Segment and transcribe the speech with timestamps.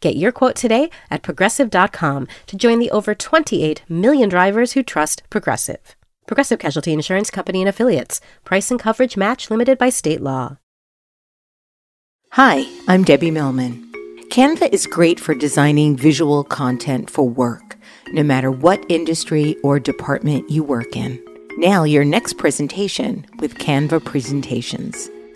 [0.00, 5.22] Get your quote today at progressive.com to join the over 28 million drivers who trust
[5.30, 5.96] Progressive.
[6.26, 8.20] Progressive Casualty Insurance Company and Affiliates.
[8.44, 10.58] Price and coverage match limited by state law.
[12.32, 13.90] Hi, I'm Debbie Millman.
[14.30, 17.78] Canva is great for designing visual content for work,
[18.08, 21.18] no matter what industry or department you work in.
[21.56, 25.08] Now, your next presentation with Canva Presentations.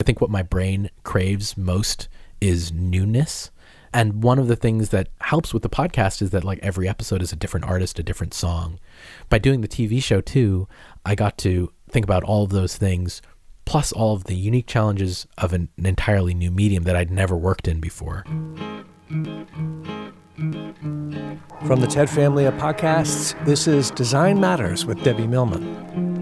[0.00, 2.08] I think what my brain craves most
[2.40, 3.50] is newness.
[3.92, 7.20] And one of the things that helps with the podcast is that like every episode
[7.20, 8.78] is a different artist, a different song.
[9.28, 10.68] By doing the TV show too,
[11.04, 13.20] I got to think about all of those things
[13.64, 17.36] plus all of the unique challenges of an, an entirely new medium that I'd never
[17.36, 18.22] worked in before.
[21.66, 26.17] From the TED family of podcasts, this is Design Matters with Debbie Millman.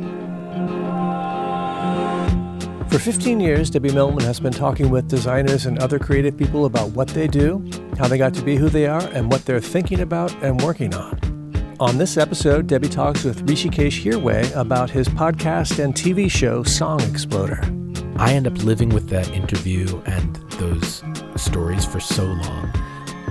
[2.97, 6.93] For 15 years, Debbie Millman has been talking with designers and other creative people about
[6.93, 7.63] what they do,
[7.99, 10.95] how they got to be who they are, and what they're thinking about and working
[10.95, 11.77] on.
[11.79, 17.03] On this episode, Debbie talks with Hrishikesh Hirway about his podcast and TV show Song
[17.03, 17.61] Exploder.
[18.17, 21.03] I end up living with that interview and those
[21.37, 22.73] stories for so long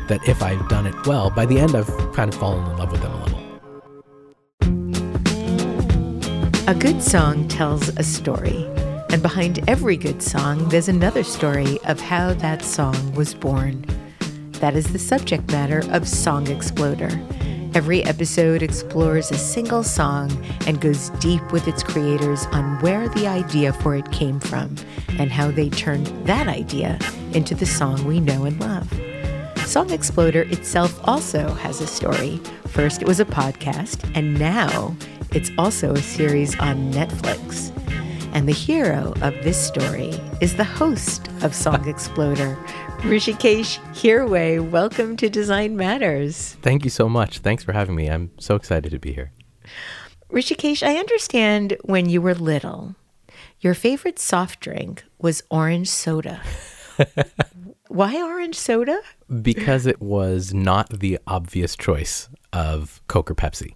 [0.09, 2.91] that if I've done it well, by the end I've kind of fallen in love
[2.91, 3.41] with them a little.
[6.67, 8.69] A good song tells a story.
[9.15, 13.85] And behind every good song, there's another story of how that song was born.
[14.59, 17.09] That is the subject matter of Song Exploder.
[17.73, 20.29] Every episode explores a single song
[20.67, 24.75] and goes deep with its creators on where the idea for it came from
[25.17, 26.99] and how they turned that idea
[27.31, 28.91] into the song we know and love.
[29.65, 32.41] Song Exploder itself also has a story.
[32.67, 34.93] First, it was a podcast, and now
[35.31, 37.71] it's also a series on Netflix.
[38.35, 42.57] And the hero of this story is the host of Song Exploder,
[42.97, 44.59] Hrishikesh Hirway.
[44.59, 46.57] Welcome to Design Matters.
[46.61, 47.39] Thank you so much.
[47.39, 48.09] Thanks for having me.
[48.09, 49.31] I'm so excited to be here.
[50.29, 52.95] Hrishikesh, I understand when you were little,
[53.61, 56.41] your favorite soft drink was orange soda.
[57.87, 58.99] Why orange soda?
[59.41, 63.75] Because it was not the obvious choice of Coke or Pepsi.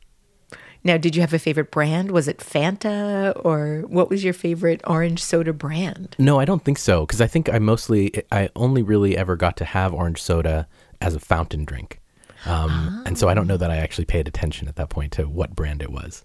[0.83, 2.11] Now, did you have a favorite brand?
[2.11, 6.15] Was it Fanta or what was your favorite orange soda brand?
[6.17, 9.57] No, I don't think so because I think I mostly I only really ever got
[9.57, 10.67] to have orange soda
[11.01, 11.99] as a fountain drink.
[12.45, 13.03] Um, oh.
[13.05, 15.55] And so I don't know that I actually paid attention at that point to what
[15.55, 16.23] brand it was.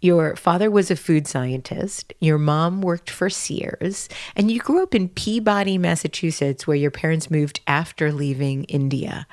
[0.00, 2.12] Your father was a food scientist.
[2.20, 4.08] Your mom worked for Sears.
[4.34, 9.28] And you grew up in Peabody, Massachusetts, where your parents moved after leaving India.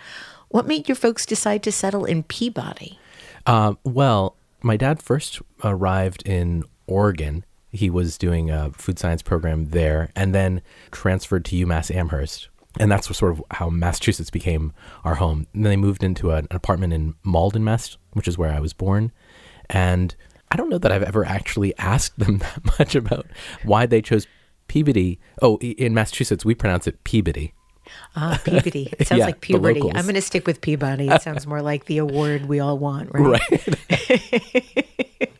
[0.50, 2.99] What made your folks decide to settle in Peabody?
[3.50, 7.44] Uh, well, my dad first arrived in Oregon.
[7.72, 10.62] He was doing a food science program there and then
[10.92, 12.50] transferred to UMass Amherst.
[12.80, 14.72] And that's sort of how Massachusetts became
[15.04, 15.48] our home.
[15.56, 18.74] And then they moved into an apartment in Malden, Mass, which is where I was
[18.74, 19.12] born.
[19.68, 20.16] And
[20.52, 23.26] I don't know that I've ever actually asked them that much about
[23.64, 24.28] why they chose
[24.68, 25.20] Peabody.
[25.42, 27.56] Oh, in Massachusetts, we pronounce it Peabody.
[28.16, 28.94] Ah, Peabody.
[28.98, 29.82] It sounds yeah, like puberty.
[29.82, 31.08] I'm going to stick with Peabody.
[31.08, 33.42] It sounds more like the award we all want, right?
[34.00, 35.34] Right.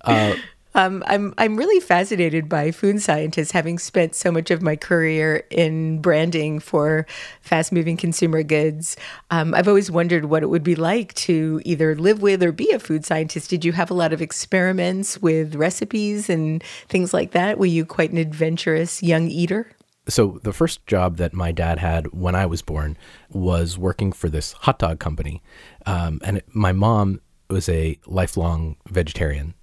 [0.02, 0.34] uh,
[0.74, 5.42] um, I'm I'm really fascinated by food scientists, having spent so much of my career
[5.50, 7.04] in branding for
[7.40, 8.96] fast-moving consumer goods.
[9.30, 12.70] Um, I've always wondered what it would be like to either live with or be
[12.70, 13.50] a food scientist.
[13.50, 17.58] Did you have a lot of experiments with recipes and things like that?
[17.58, 19.66] Were you quite an adventurous young eater?
[20.08, 22.96] So the first job that my dad had when I was born
[23.30, 25.42] was working for this hot dog company,
[25.86, 27.20] um, and it, my mom
[27.50, 29.54] was a lifelong vegetarian,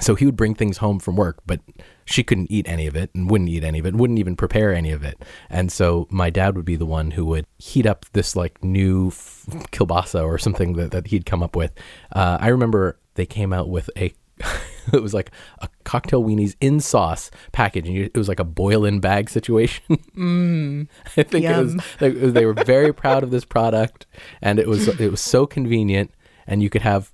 [0.00, 1.60] So he would bring things home from work, but
[2.04, 4.72] she couldn't eat any of it and wouldn't eat any of it, wouldn't even prepare
[4.72, 5.22] any of it.
[5.50, 9.08] And so my dad would be the one who would heat up this like new
[9.08, 11.72] f- kielbasa or something that, that he'd come up with.
[12.12, 14.14] Uh, I remember they came out with a
[14.92, 18.44] it was like a cocktail weenies in sauce package, and you, it was like a
[18.44, 19.84] boil in bag situation.
[20.12, 24.06] Mm, I think it was they, they were very proud of this product,
[24.42, 26.12] and it was it was so convenient,
[26.46, 27.12] and you could have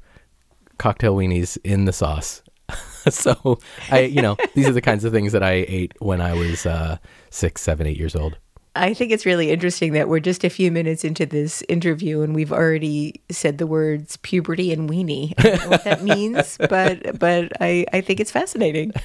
[0.79, 2.43] cocktail weenies in the sauce.
[3.09, 3.59] so
[3.91, 6.67] I, you know, these are the kinds of things that I ate when I was
[6.67, 6.99] uh,
[7.31, 8.37] six, seven, eight years old.
[8.79, 12.35] I think it's really interesting that we're just a few minutes into this interview and
[12.35, 15.35] we've already said the words puberty and weenie.
[15.37, 18.93] I don't know what that means, but but I, I think it's fascinating.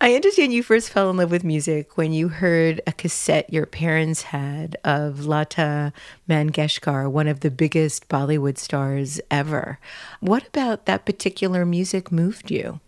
[0.00, 3.66] I understand you first fell in love with music when you heard a cassette your
[3.66, 5.92] parents had of Lata
[6.28, 9.78] Mangeshkar, one of the biggest Bollywood stars ever.
[10.20, 12.80] What about that particular music moved you?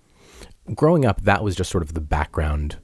[0.75, 2.77] Growing up, that was just sort of the background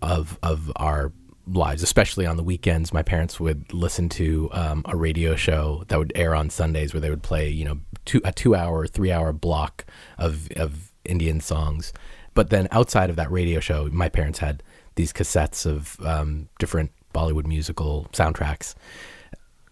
[0.00, 1.12] of of our
[1.46, 2.92] lives, especially on the weekends.
[2.92, 7.00] My parents would listen to um, a radio show that would air on Sundays, where
[7.00, 9.84] they would play, you know, two, a two-hour, three-hour block
[10.18, 11.92] of of Indian songs.
[12.34, 14.62] But then outside of that radio show, my parents had
[14.94, 18.74] these cassettes of um, different Bollywood musical soundtracks.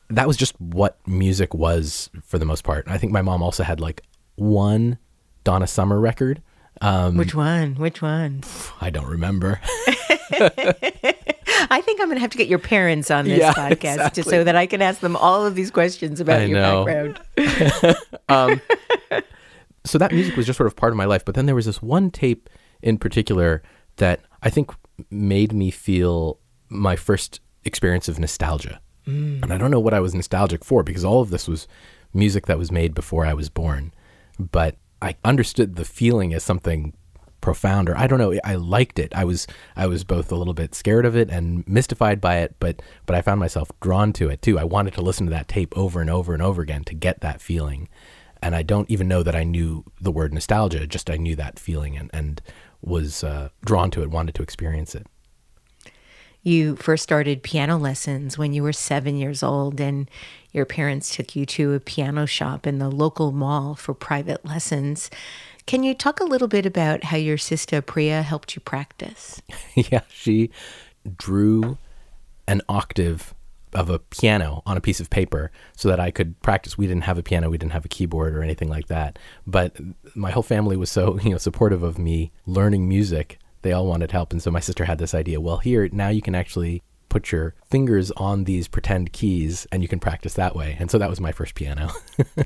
[0.09, 2.85] That was just what music was for the most part.
[2.89, 4.03] I think my mom also had like
[4.35, 4.99] one
[5.45, 6.43] Donna Summer record.
[6.81, 7.75] Um, Which one?
[7.77, 8.43] Which one?
[8.81, 9.61] I don't remember.
[11.71, 14.23] I think I'm going to have to get your parents on this yeah, podcast exactly.
[14.25, 16.85] so that I can ask them all of these questions about I your know.
[16.85, 17.97] background.
[18.29, 18.61] um,
[19.85, 21.25] so that music was just sort of part of my life.
[21.25, 22.49] But then there was this one tape
[22.83, 23.63] in particular
[23.97, 24.71] that I think
[25.11, 28.81] made me feel my first experience of nostalgia.
[29.07, 29.43] Mm.
[29.43, 31.67] And I don't know what I was nostalgic for because all of this was
[32.15, 33.93] music that was made before I was born.
[34.39, 36.95] But I understood the feeling as something
[37.41, 38.39] profound or I don't know.
[38.45, 39.13] I liked it.
[39.15, 39.47] I was
[39.77, 43.17] I was both a little bit scared of it and mystified by it but but
[43.17, 44.59] I found myself drawn to it too.
[44.59, 47.21] I wanted to listen to that tape over and over and over again to get
[47.21, 47.89] that feeling.
[48.43, 51.59] And I don't even know that I knew the word nostalgia just I knew that
[51.59, 52.43] feeling and and
[52.83, 55.07] was uh, drawn to it wanted to experience it.
[56.43, 60.09] You first started piano lessons when you were seven years old, and
[60.53, 65.11] your parents took you to a piano shop in the local mall for private lessons.
[65.67, 69.41] Can you talk a little bit about how your sister Priya helped you practice?
[69.75, 70.51] yeah, she
[71.17, 71.79] drew
[72.47, 73.35] an octave
[73.73, 76.77] of a piano on a piece of paper so that I could practice.
[76.77, 79.19] We didn't have a piano, we didn't have a keyboard or anything like that.
[79.47, 79.77] But
[80.15, 83.39] my whole family was so, you know, supportive of me learning music.
[83.63, 84.33] They all wanted help.
[84.33, 87.55] And so my sister had this idea, well, here now you can actually put your
[87.69, 90.77] fingers on these pretend keys and you can practice that way.
[90.79, 91.91] And so that was my first piano.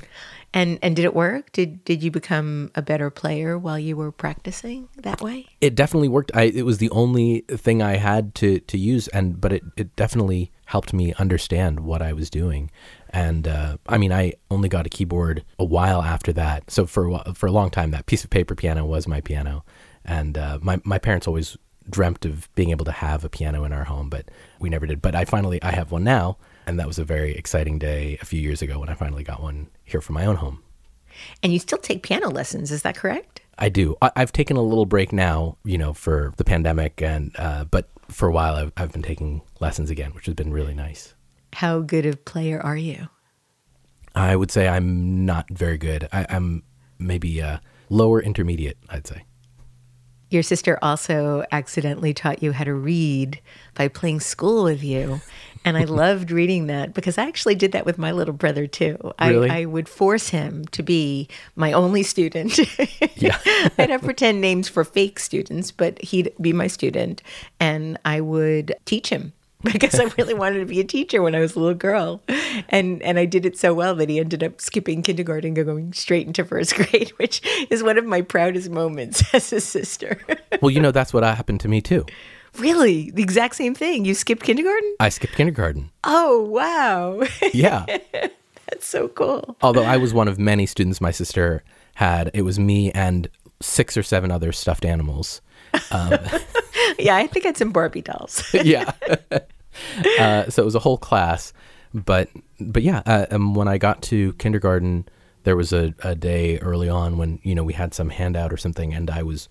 [0.53, 1.53] and and did it work?
[1.53, 5.45] Did did you become a better player while you were practicing that way?
[5.61, 6.31] It definitely worked.
[6.33, 9.95] I it was the only thing I had to to use and but it it
[9.95, 12.71] definitely helped me understand what I was doing.
[13.11, 16.69] And uh, I mean, I only got a keyboard a while after that.
[16.69, 19.63] So for for a long time, that piece of paper piano was my piano.
[20.03, 21.57] And uh, my my parents always
[21.89, 24.29] dreamt of being able to have a piano in our home, but
[24.59, 25.01] we never did.
[25.01, 28.25] But I finally I have one now, and that was a very exciting day a
[28.25, 30.63] few years ago when I finally got one here for my own home.
[31.41, 33.41] And you still take piano lessons, is that correct?
[33.57, 33.95] I do.
[34.01, 37.89] I, have taken a little break now, you know, for the pandemic, and uh, but
[38.09, 41.13] for a while I've, I've been taking lessons again, which has been really nice.
[41.53, 43.07] How good a player are you?
[44.13, 46.07] I would say I'm not very good.
[46.11, 46.63] I, am
[46.99, 47.59] maybe uh,
[47.89, 49.23] lower intermediate, I'd say.
[50.35, 53.39] Your sister also accidentally taught you how to read
[53.73, 55.21] by playing school with you.
[55.63, 58.97] And I loved reading that because I actually did that with my little brother too.
[59.21, 59.49] Really?
[59.49, 62.59] I, I would force him to be my only student.
[63.15, 63.39] yeah.
[63.77, 67.21] I'd have pretend names for fake students, but he'd be my student.
[67.61, 69.31] And I would teach him
[69.73, 72.21] because I really wanted to be a teacher when I was a little girl.
[72.69, 75.93] And and I did it so well that he ended up skipping kindergarten and going
[75.93, 80.19] straight into first grade, which is one of my proudest moments as a sister.
[80.61, 82.05] well, you know, that's what happened to me too.
[82.57, 83.11] Really?
[83.11, 84.05] The exact same thing.
[84.05, 84.95] You skipped kindergarten?
[84.99, 85.91] I skipped kindergarten.
[86.05, 87.21] Oh, wow.
[87.53, 87.85] Yeah.
[88.69, 89.57] that's so cool.
[89.61, 91.63] Although I was one of many students my sister
[91.95, 93.27] had, it was me and
[93.61, 95.41] six or seven other stuffed animals.
[95.91, 96.17] Um,
[96.97, 98.43] yeah, I think I had some Barbie dolls.
[98.53, 98.93] yeah.
[100.19, 101.51] Uh, so it was a whole class,
[101.93, 102.29] but
[102.59, 105.07] but yeah, uh, um, when I got to kindergarten,
[105.43, 108.57] there was a, a day early on when you know we had some handout or
[108.57, 109.47] something, and I was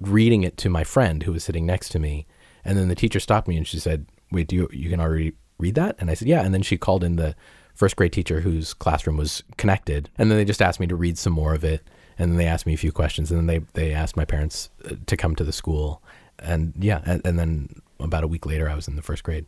[0.00, 2.26] reading it to my friend who was sitting next to me,
[2.64, 5.32] and then the teacher stopped me and she said, "Wait, do you you can already
[5.58, 7.34] read that?" And I said, "Yeah." And then she called in the
[7.74, 11.18] first grade teacher whose classroom was connected, and then they just asked me to read
[11.18, 11.82] some more of it.
[12.18, 14.70] And then they asked me a few questions, and then they they asked my parents
[14.84, 16.02] uh, to come to the school,
[16.38, 19.46] and yeah, and, and then about a week later, I was in the first grade.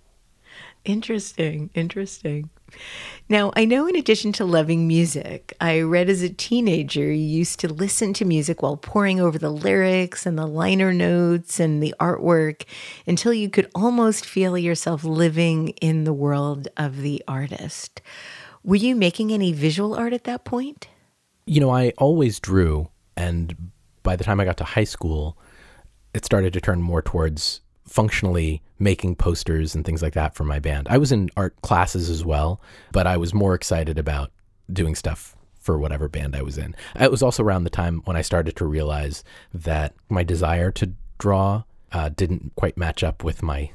[0.84, 2.50] Interesting, interesting.
[3.28, 7.60] Now, I know in addition to loving music, I read as a teenager you used
[7.60, 11.94] to listen to music while poring over the lyrics and the liner notes and the
[12.00, 12.64] artwork
[13.06, 18.02] until you could almost feel yourself living in the world of the artist.
[18.64, 20.88] Were you making any visual art at that point?
[21.46, 23.70] You know, I always drew, and
[24.02, 25.36] by the time I got to high school,
[26.14, 27.61] it started to turn more towards
[27.92, 30.88] functionally making posters and things like that for my band.
[30.90, 34.32] I was in art classes as well, but I was more excited about
[34.72, 36.74] doing stuff for whatever band I was in.
[36.98, 39.22] It was also around the time when I started to realize
[39.52, 43.70] that my desire to draw uh, didn't quite match up with my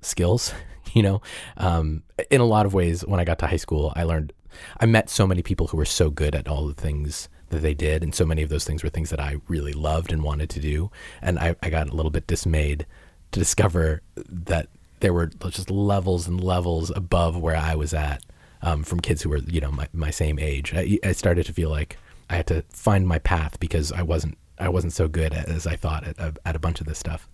[0.00, 0.52] skills.
[0.92, 1.22] You know,
[1.56, 4.32] um, in a lot of ways, when I got to high school, I learned,
[4.80, 7.74] I met so many people who were so good at all the things that they
[7.74, 8.02] did.
[8.02, 10.60] And so many of those things were things that I really loved and wanted to
[10.60, 10.90] do.
[11.20, 12.86] And I, I got a little bit dismayed
[13.32, 14.68] to discover that
[15.00, 18.22] there were just levels and levels above where I was at
[18.62, 20.74] um, from kids who were, you know, my, my same age.
[20.74, 21.96] I, I, started to feel like
[22.28, 25.76] I had to find my path because I wasn't I wasn't so good as I
[25.76, 27.26] thought at, at a bunch of this stuff.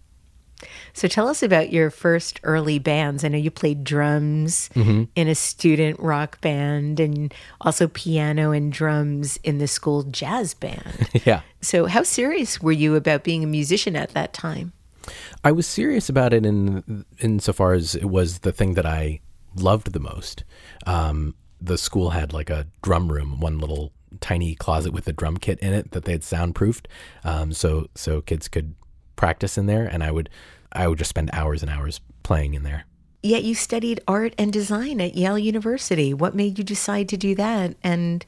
[0.93, 3.25] So tell us about your first early bands.
[3.25, 5.05] I know you played drums mm-hmm.
[5.15, 11.11] in a student rock band and also piano and drums in the school jazz band.
[11.26, 11.43] yeah.
[11.61, 14.73] So how serious were you about being a musician at that time?
[15.45, 19.21] I was serious about it in insofar as it was the thing that I
[19.55, 20.45] loved the most.
[20.87, 25.37] Um, the school had like a drum room, one little tiny closet with a drum
[25.37, 26.89] kit in it that they had soundproofed,
[27.25, 28.75] um, so so kids could
[29.17, 30.29] practice in there, and I would
[30.73, 32.85] I would just spend hours and hours playing in there.
[33.23, 36.15] Yet you studied art and design at Yale University.
[36.15, 37.75] What made you decide to do that?
[37.83, 38.25] And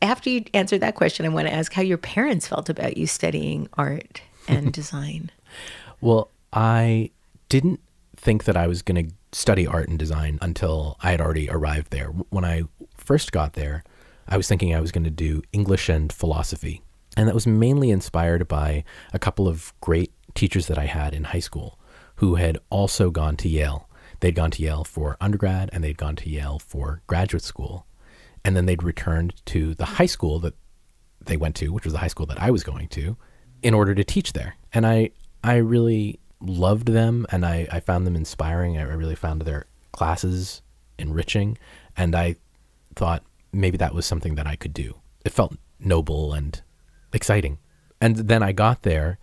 [0.00, 3.06] after you answer that question, I want to ask how your parents felt about you
[3.06, 5.30] studying art and design.
[6.00, 7.10] Well, I
[7.48, 7.80] didn't
[8.16, 11.90] think that I was going to study art and design until I had already arrived
[11.90, 12.08] there.
[12.30, 12.62] When I
[12.96, 13.84] first got there,
[14.28, 16.82] I was thinking I was going to do English and philosophy.
[17.16, 21.24] And that was mainly inspired by a couple of great teachers that I had in
[21.24, 21.78] high school
[22.16, 23.88] who had also gone to Yale.
[24.20, 27.86] They'd gone to Yale for undergrad and they'd gone to Yale for graduate school.
[28.44, 30.54] And then they'd returned to the high school that
[31.24, 33.16] they went to, which was the high school that I was going to,
[33.62, 34.56] in order to teach there.
[34.72, 35.10] And I,
[35.46, 38.76] I really loved them and I, I found them inspiring.
[38.76, 40.60] I really found their classes
[40.98, 41.56] enriching.
[41.96, 42.36] And I
[42.96, 43.22] thought
[43.52, 44.96] maybe that was something that I could do.
[45.24, 46.60] It felt noble and
[47.12, 47.58] exciting.
[48.00, 49.18] And then I got there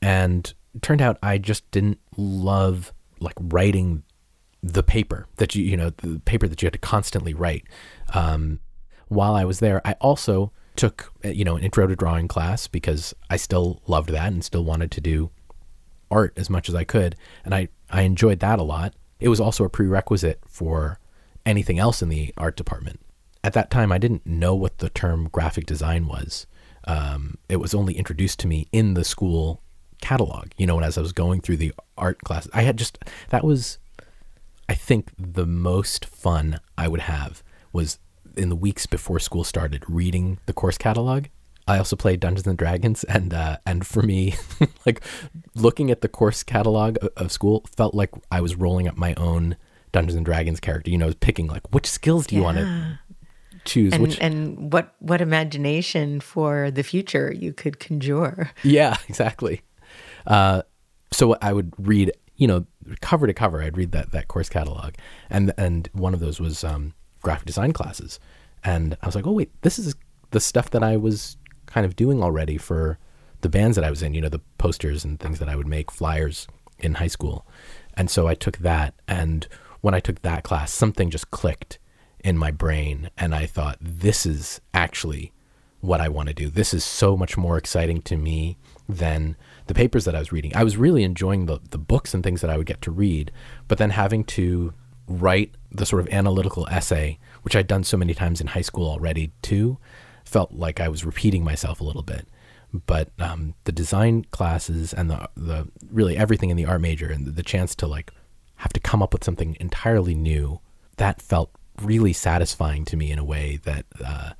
[0.00, 4.02] and turned out I just didn't love like writing
[4.62, 7.64] the paper that you, you know, the paper that you had to constantly write.
[8.14, 8.60] Um,
[9.08, 13.14] while I was there, I also took, you know, an intro to drawing class because
[13.30, 15.30] I still loved that and still wanted to do
[16.10, 18.94] art as much as I could, and I I enjoyed that a lot.
[19.20, 20.98] It was also a prerequisite for
[21.44, 23.00] anything else in the art department.
[23.42, 26.46] At that time, I didn't know what the term graphic design was.
[26.84, 29.62] Um, it was only introduced to me in the school
[30.00, 30.48] catalog.
[30.56, 32.98] You know, and as I was going through the art class, I had just
[33.30, 33.78] that was,
[34.68, 37.98] I think, the most fun I would have was
[38.36, 41.26] in the weeks before school started reading the course catalog
[41.68, 44.34] I also played Dungeons and Dragons, and uh, and for me,
[44.86, 45.02] like
[45.54, 49.56] looking at the course catalog of school felt like I was rolling up my own
[49.92, 50.90] Dungeons and Dragons character.
[50.90, 52.46] You know, picking like which skills do you yeah.
[52.46, 52.98] want to
[53.64, 54.18] choose, and, which...
[54.20, 58.50] and what what imagination for the future you could conjure.
[58.62, 59.62] Yeah, exactly.
[60.26, 60.62] Uh,
[61.12, 62.66] so I would read, you know,
[63.00, 63.62] cover to cover.
[63.62, 64.94] I'd read that that course catalog,
[65.30, 68.20] and and one of those was um, graphic design classes,
[68.62, 69.96] and I was like, oh wait, this is
[70.30, 71.36] the stuff that I was
[71.76, 72.98] kind of doing already for
[73.42, 75.66] the bands that I was in, you know, the posters and things that I would
[75.66, 77.46] make, flyers in high school.
[77.92, 78.94] And so I took that.
[79.06, 79.46] And
[79.82, 81.78] when I took that class, something just clicked
[82.24, 83.10] in my brain.
[83.18, 85.34] And I thought, this is actually
[85.80, 86.48] what I want to do.
[86.48, 88.56] This is so much more exciting to me
[88.88, 90.56] than the papers that I was reading.
[90.56, 93.30] I was really enjoying the, the books and things that I would get to read,
[93.68, 94.72] but then having to
[95.06, 98.88] write the sort of analytical essay, which I'd done so many times in high school
[98.88, 99.76] already too,
[100.26, 102.28] felt like I was repeating myself a little bit.
[102.86, 107.24] But um, the design classes and the the really everything in the art major and
[107.24, 108.12] the, the chance to like
[108.56, 110.60] have to come up with something entirely new
[110.96, 111.50] that felt
[111.82, 114.30] really satisfying to me in a way that uh,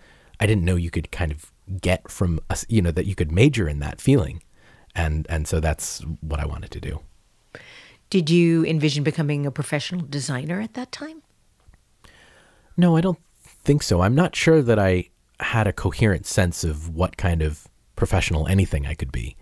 [0.40, 3.32] I didn't know you could kind of get from us, you know, that you could
[3.32, 4.42] major in that feeling.
[4.94, 7.00] And, and so that's what I wanted to do.
[8.08, 11.22] Did you envision becoming a professional designer at that time?
[12.76, 14.00] No, I don't think so.
[14.00, 18.86] I'm not sure that I had a coherent sense of what kind of professional anything
[18.86, 19.36] I could be.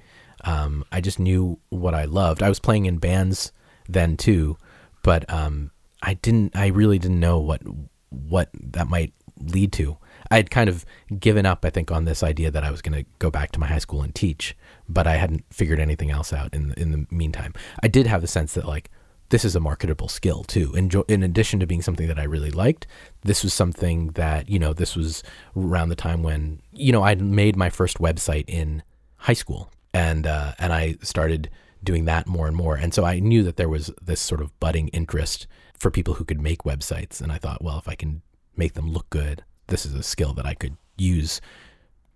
[0.45, 2.43] Um, I just knew what I loved.
[2.43, 3.53] I was playing in bands
[3.89, 4.57] then too,
[5.03, 5.71] but um,
[6.03, 6.57] I didn't.
[6.57, 7.63] I really didn't know what
[8.11, 9.99] what that might lead to.
[10.31, 10.85] I had kind of
[11.19, 13.61] given up, I think, on this idea that I was going to go back to
[13.61, 14.57] my high school and teach,
[14.89, 17.53] but I hadn't figured anything else out in the, in the meantime.
[17.83, 18.91] I did have the sense that like
[19.31, 20.73] this is a marketable skill too.
[20.75, 22.87] In, in addition to being something that I really liked,
[23.23, 25.23] this was something that you know this was
[25.57, 28.83] around the time when you know I'd made my first website in
[29.17, 31.51] high school, and uh, and I started
[31.83, 34.59] doing that more and more, and so I knew that there was this sort of
[34.61, 35.47] budding interest
[35.79, 38.23] for people who could make websites, and I thought, well, if I can
[38.57, 41.41] make them look good, this is a skill that I could use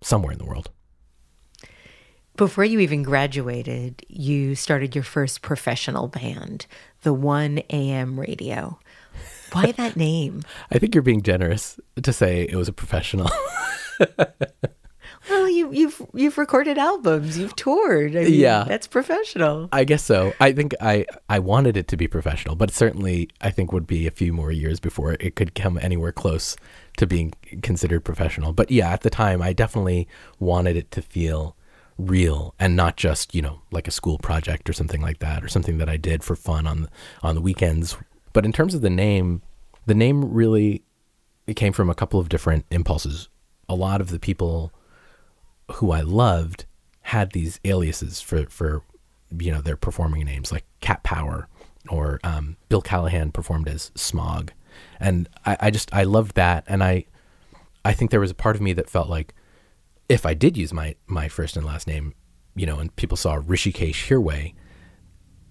[0.01, 0.71] somewhere in the world.
[2.39, 6.67] Before you even graduated, you started your first professional band,
[7.03, 8.79] the 1 AM radio.
[9.51, 10.45] Why that name?
[10.71, 13.29] I think you're being generous to say it was a professional.
[15.29, 18.15] well, you, you've you've recorded albums, you've toured.
[18.15, 19.69] I mean, yeah, that's professional.
[19.73, 20.33] I guess so.
[20.39, 24.07] I think I I wanted it to be professional, but certainly I think would be
[24.07, 26.57] a few more years before it could come anywhere close
[26.99, 28.53] to being considered professional.
[28.53, 30.07] But yeah, at the time, I definitely
[30.39, 31.57] wanted it to feel
[31.99, 35.49] real and not just you know like a school project or something like that or
[35.49, 36.89] something that I did for fun on
[37.23, 37.97] on the weekends.
[38.33, 39.43] But in terms of the name,
[39.87, 40.85] the name really
[41.47, 43.29] it came from a couple of different impulses.
[43.69, 44.73] A lot of the people
[45.73, 46.67] who I loved
[47.03, 48.83] had these aliases for for
[49.39, 51.49] you know their performing names like Cat Power
[51.89, 54.53] or um, Bill Callahan performed as Smog,
[55.01, 57.07] and I, I just I loved that, and I
[57.85, 59.35] I think there was a part of me that felt like
[60.09, 62.15] if I did use my my first and last name,
[62.55, 64.55] you know, and people saw Hrishikesh Hirway,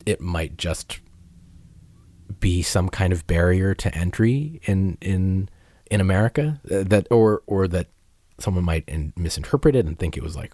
[0.06, 1.00] it might just
[2.40, 5.50] be some kind of barrier to entry in in
[5.90, 7.88] in America uh, that or or that
[8.40, 10.54] someone might in, misinterpret it and think it was like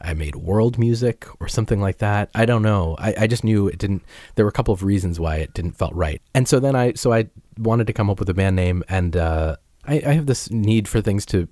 [0.00, 2.28] I made world music or something like that.
[2.34, 2.96] I don't know.
[2.98, 4.02] I, I just knew it didn't.
[4.34, 6.94] There were a couple of reasons why it didn't felt right, and so then I
[6.94, 10.26] so I wanted to come up with a band name, and uh, I, I have
[10.26, 11.48] this need for things to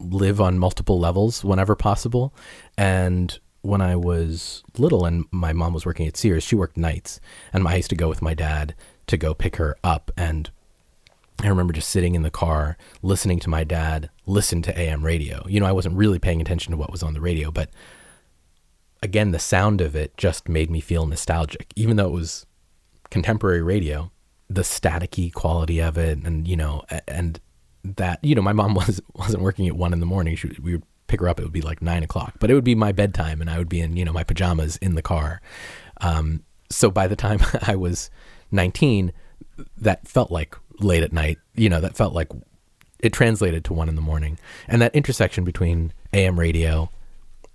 [0.00, 2.34] live on multiple levels whenever possible.
[2.76, 7.20] And when I was little and my mom was working at Sears, she worked nights,
[7.52, 8.74] and I used to go with my dad
[9.06, 10.10] to go pick her up.
[10.16, 10.50] And
[11.42, 15.44] I remember just sitting in the car listening to my dad listen to AM radio.
[15.46, 17.70] You know, I wasn't really paying attention to what was on the radio, but
[19.02, 22.46] again, the sound of it just made me feel nostalgic, even though it was
[23.10, 24.10] contemporary radio.
[24.48, 27.40] The staticky quality of it, and you know, and
[27.84, 30.36] that you know my mom was wasn't working at one in the morning.
[30.36, 31.40] She, we would pick her up.
[31.40, 33.68] It would be like nine o'clock, but it would be my bedtime, and I would
[33.68, 35.40] be in you know my pajamas in the car.
[36.00, 38.10] Um, so by the time I was
[38.50, 39.12] nineteen,
[39.78, 41.38] that felt like late at night.
[41.54, 42.28] You know, that felt like
[43.00, 44.38] it translated to one in the morning,
[44.68, 46.90] and that intersection between AM radio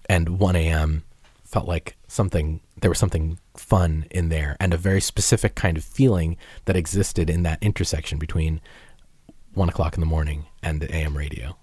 [0.08, 1.04] and one AM
[1.44, 2.62] felt like something.
[2.82, 6.36] There was something fun in there, and a very specific kind of feeling
[6.66, 8.60] that existed in that intersection between
[9.56, 11.58] one o'clock in the morning and the AM radio.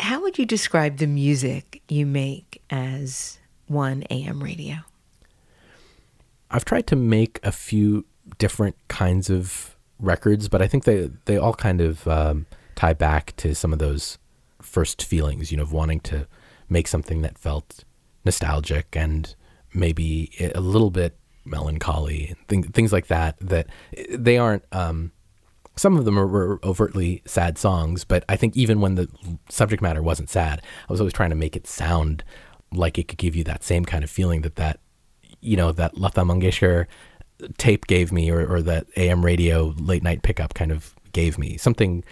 [0.00, 4.76] How would you describe the music you make as one AM radio?
[6.50, 8.04] I've tried to make a few
[8.38, 13.34] different kinds of records, but I think they they all kind of um, tie back
[13.36, 14.18] to some of those
[14.60, 16.26] first feelings, you know, of wanting to
[16.68, 17.84] make something that felt
[18.24, 19.34] nostalgic and
[19.72, 23.36] maybe a little bit melancholy, things things like that.
[23.40, 23.68] That
[24.10, 25.12] they aren't um,
[25.76, 29.08] some of them were overtly sad songs, but I think even when the
[29.48, 32.22] subject matter wasn't sad, I was always trying to make it sound
[32.72, 34.80] like it could give you that same kind of feeling that that
[35.40, 36.86] you know that Lata Mangeshkar
[37.58, 41.56] tape gave me, or, or that AM radio late night pickup kind of gave me
[41.56, 42.04] something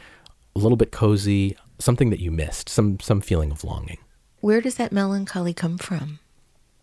[0.54, 3.98] a little bit cozy, something that you missed, some some feeling of longing.
[4.40, 6.18] Where does that melancholy come from?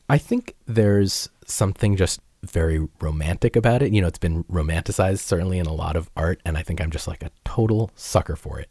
[0.09, 3.93] I think there's something just very romantic about it.
[3.93, 6.91] You know, it's been romanticized certainly in a lot of art, and I think I'm
[6.91, 8.69] just like a total sucker for it.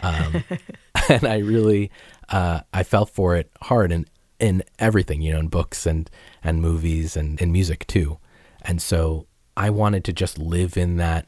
[0.00, 0.44] Um,
[1.08, 1.90] and I really,
[2.28, 4.06] uh, I fell for it hard in
[4.38, 6.10] in everything, you know, in books and
[6.42, 8.18] and movies and in music too.
[8.62, 9.26] And so
[9.56, 11.26] I wanted to just live in that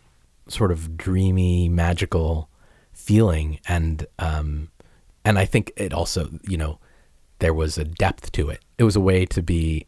[0.49, 2.49] sort of dreamy, magical
[2.93, 4.71] feeling, and um,
[5.25, 6.79] and I think it also, you know,
[7.39, 8.61] there was a depth to it.
[8.79, 9.87] It was a way to be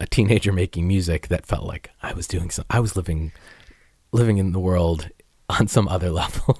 [0.00, 3.32] a teenager making music that felt like I was doing some I was living
[4.10, 5.08] living in the world
[5.48, 6.58] on some other level.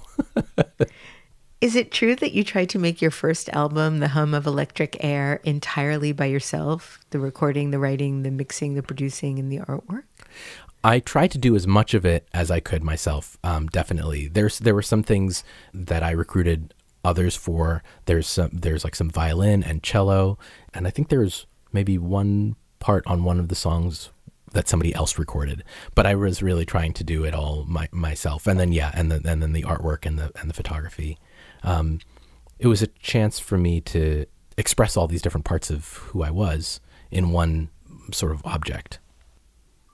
[1.60, 4.96] Is it true that you tried to make your first album, The Hum of Electric
[5.04, 6.98] Air, entirely by yourself?
[7.10, 10.04] The recording, the writing, the mixing, the producing, and the artwork?
[10.82, 13.36] I tried to do as much of it as I could myself.
[13.44, 16.72] Um, definitely, there's there were some things that I recruited
[17.04, 20.38] others for there's some there's like some violin and cello,
[20.72, 24.10] and I think there's maybe one part on one of the songs
[24.52, 25.62] that somebody else recorded.
[25.94, 29.10] But I was really trying to do it all my, myself, and then yeah, and
[29.10, 31.18] then and then the artwork and the and the photography.
[31.62, 32.00] Um,
[32.58, 34.26] it was a chance for me to
[34.58, 37.70] express all these different parts of who I was in one
[38.12, 38.98] sort of object.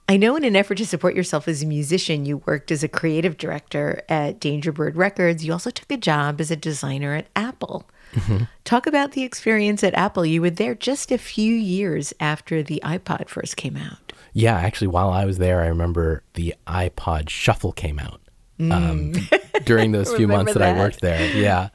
[0.09, 2.87] I know in an effort to support yourself as a musician, you worked as a
[2.87, 5.43] creative director at Dangerbird Records.
[5.43, 7.89] You also took a job as a designer at Apple.
[8.13, 8.43] Mm-hmm.
[8.63, 10.25] Talk about the experience at Apple.
[10.25, 14.13] You were there just a few years after the iPod first came out.
[14.33, 18.21] Yeah, actually, while I was there, I remember the iPod Shuffle came out.
[18.59, 18.71] Mm.
[18.71, 21.35] Um, during those few months that, that, I worked there.
[21.35, 21.69] Yeah.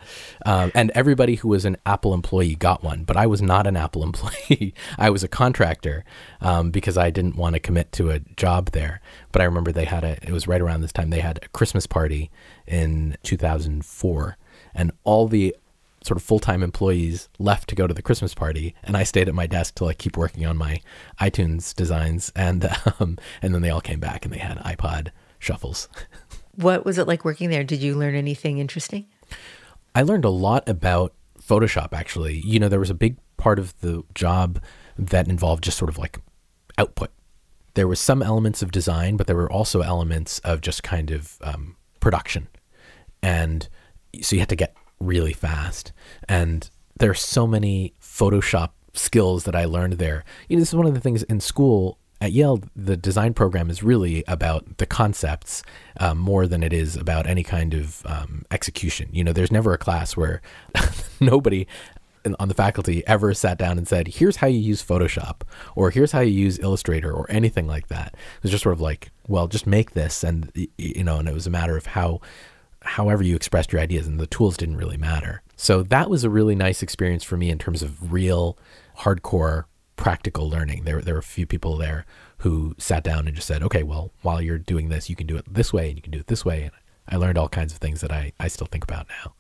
[0.44, 3.76] Um, and everybody who was an Apple employee got one, but I was not an
[3.76, 4.74] Apple employee.
[4.98, 6.04] I was a contractor
[6.40, 9.00] um, because I didn't want to commit to a job there.
[9.30, 11.48] But I remember they had a, it was right around this time, they had a
[11.48, 12.30] Christmas party
[12.66, 14.36] in 2004.
[14.74, 15.54] And all the
[16.04, 19.34] sort of full-time employees left to go to the Christmas party, and I stayed at
[19.34, 20.80] my desk to like keep working on my
[21.20, 22.64] iTunes designs, and
[23.00, 25.88] um, and then they all came back and they had iPod shuffles.
[26.54, 27.64] What was it like working there?
[27.64, 29.06] Did you learn anything interesting?
[29.94, 32.40] I learned a lot about Photoshop, actually.
[32.44, 34.60] You know, there was a big part of the job
[34.96, 36.18] that involved just sort of like
[36.78, 37.10] output.
[37.74, 41.38] There was some elements of design, but there were also elements of just kind of
[41.42, 42.48] um, production.
[43.22, 43.68] And
[44.20, 45.92] so you had to get really fast.
[46.28, 50.24] And there are so many Photoshop skills that I learned there.
[50.48, 53.68] You know, this is one of the things in school at Yale, the design program
[53.68, 55.64] is really about the concepts
[55.98, 59.08] um, more than it is about any kind of um, execution.
[59.10, 60.40] You know, there's never a class where
[61.20, 61.66] nobody
[62.38, 65.42] on the faculty ever sat down and said, "Here's how you use Photoshop,"
[65.74, 68.14] or "Here's how you use Illustrator," or anything like that.
[68.14, 71.34] It was just sort of like, "Well, just make this," and you know, and it
[71.34, 72.20] was a matter of how,
[72.84, 75.42] however you expressed your ideas, and the tools didn't really matter.
[75.56, 78.58] So that was a really nice experience for me in terms of real,
[79.00, 79.64] hardcore
[79.96, 80.84] practical learning.
[80.84, 82.04] There, there were a few people there
[82.38, 85.36] who sat down and just said, okay, well, while you're doing this, you can do
[85.36, 86.62] it this way and you can do it this way.
[86.62, 86.72] And
[87.08, 89.34] I learned all kinds of things that I, I still think about now.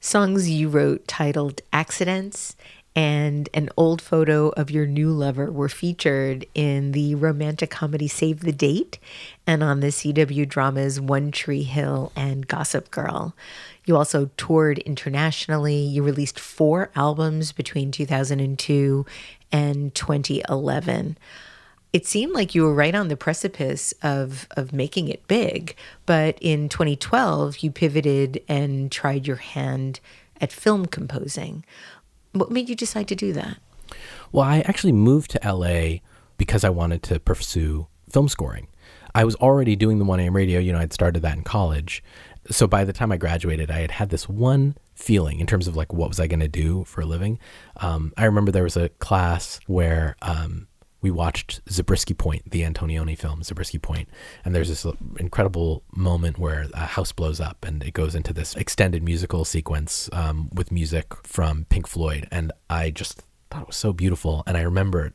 [0.00, 2.56] Songs you wrote titled Accidents
[2.94, 8.40] and an old photo of your new lover were featured in the romantic comedy Save
[8.40, 8.98] the Date
[9.46, 13.34] and on the CW dramas One Tree Hill and Gossip Girl.
[13.84, 15.76] You also toured internationally.
[15.76, 19.06] You released four albums between 2002
[19.50, 21.16] and 2011.
[21.92, 25.76] It seemed like you were right on the precipice of, of making it big,
[26.06, 30.00] but in 2012, you pivoted and tried your hand
[30.40, 31.64] at film composing.
[32.32, 33.58] What made you decide to do that?
[34.30, 35.98] Well, I actually moved to LA
[36.38, 38.68] because I wanted to pursue film scoring.
[39.14, 42.02] I was already doing the 1AM radio, you know, I'd started that in college.
[42.50, 45.76] So by the time I graduated, I had had this one feeling in terms of
[45.76, 47.38] like what was I going to do for a living.
[47.76, 50.66] Um, I remember there was a class where um,
[51.02, 54.08] we watched Zabriskie Point, the Antonioni film Zabriskie Point,
[54.44, 54.86] and there's this
[55.18, 60.08] incredible moment where a house blows up and it goes into this extended musical sequence
[60.12, 64.44] um, with music from Pink Floyd, and I just thought it was so beautiful.
[64.46, 65.12] And I remembered,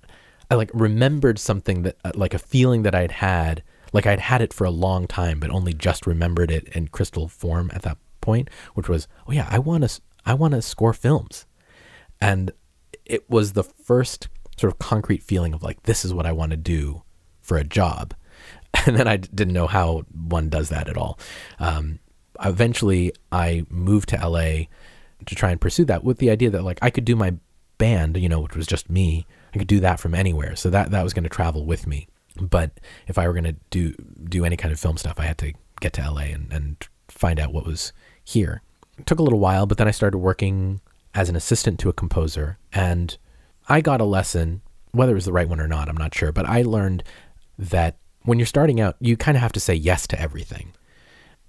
[0.52, 4.42] I like remembered something that uh, like a feeling that I'd had, like I'd had
[4.42, 7.98] it for a long time, but only just remembered it in crystal form at that
[8.20, 11.46] point, which was, oh yeah, I want to, I want to score films,
[12.20, 12.52] and
[13.06, 16.52] it was the first sort of concrete feeling of like this is what I want
[16.52, 17.04] to do
[17.42, 18.14] for a job,
[18.86, 21.20] and then I didn't know how one does that at all.
[21.60, 22.00] Um,
[22.44, 24.66] eventually, I moved to LA
[25.26, 27.34] to try and pursue that with the idea that like I could do my
[27.78, 29.26] band, you know, which was just me.
[29.54, 32.08] I could do that from anywhere, so that that was going to travel with me.
[32.40, 33.94] But if I were going to do
[34.24, 37.40] do any kind of film stuff, I had to get to LA and, and find
[37.40, 37.94] out what was
[38.24, 38.62] here.
[38.98, 40.82] It took a little while, but then I started working
[41.14, 43.18] as an assistant to a composer, and
[43.68, 46.32] I got a lesson, whether it was the right one or not, I'm not sure,
[46.32, 47.04] but I learned
[47.60, 50.74] that when you're starting out, you kind of have to say yes to everything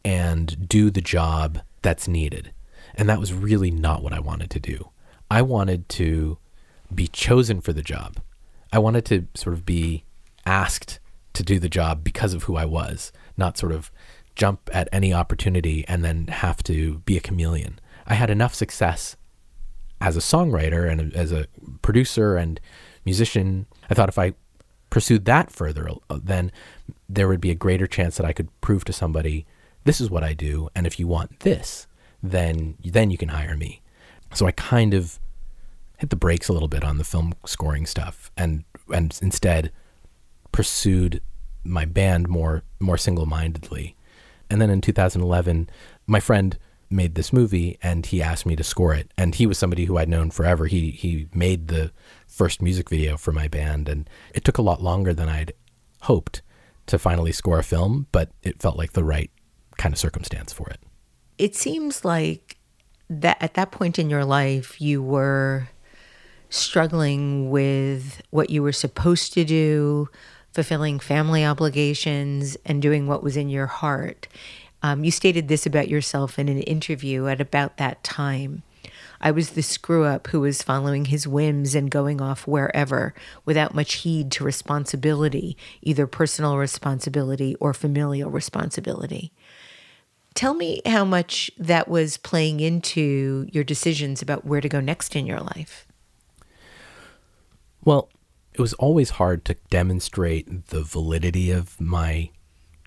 [0.05, 2.53] and do the job that's needed.
[2.95, 4.91] And that was really not what I wanted to do.
[5.31, 6.39] I wanted to
[6.95, 8.19] be chosen for the job.
[8.73, 10.05] I wanted to sort of be
[10.47, 10.99] asked
[11.35, 13.91] to do the job because of who I was, not sort of
[14.35, 17.79] jump at any opportunity and then have to be a chameleon.
[18.07, 19.17] I had enough success
[20.01, 21.47] as a songwriter and as a
[21.83, 22.61] producer and
[23.05, 23.67] musician.
[23.91, 24.35] I thought if I
[24.91, 26.53] pursued that further, uh, then
[27.09, 29.47] there would be a greater chance that I could prove to somebody,
[29.85, 31.87] this is what I do, and if you want this,
[32.23, 33.81] then then you can hire me.
[34.35, 35.19] So I kind of
[35.99, 39.73] hit the brakes a little bit on the film scoring stuff, and and instead
[40.53, 41.23] pursued
[41.65, 43.97] my band more more single mindedly.
[44.51, 45.69] And then in 2011,
[46.07, 46.59] my friend
[46.91, 49.11] made this movie and he asked me to score it.
[49.17, 50.67] And he was somebody who I'd known forever.
[50.67, 51.93] He he made the
[52.27, 55.53] first music video for my band and it took a lot longer than I'd
[56.03, 56.43] hoped
[56.87, 59.31] to finally score a film, but it felt like the right
[59.77, 60.81] kind of circumstance for it.
[61.37, 62.57] It seems like
[63.11, 65.69] that at that point in your life you were
[66.51, 70.09] struggling with what you were supposed to do,
[70.53, 74.29] fulfilling family obligations, and doing what was in your heart.
[74.83, 78.63] Um, you stated this about yourself in an interview at about that time.
[79.21, 83.15] I was the screw up who was following his whims and going off wherever
[83.45, 89.33] without much heed to responsibility, either personal responsibility or familial responsibility.
[90.35, 95.17] Tell me how much that was playing into your decisions about where to go next
[95.17, 95.85] in your life.
[97.85, 98.09] Well,
[98.55, 102.31] it was always hard to demonstrate the validity of my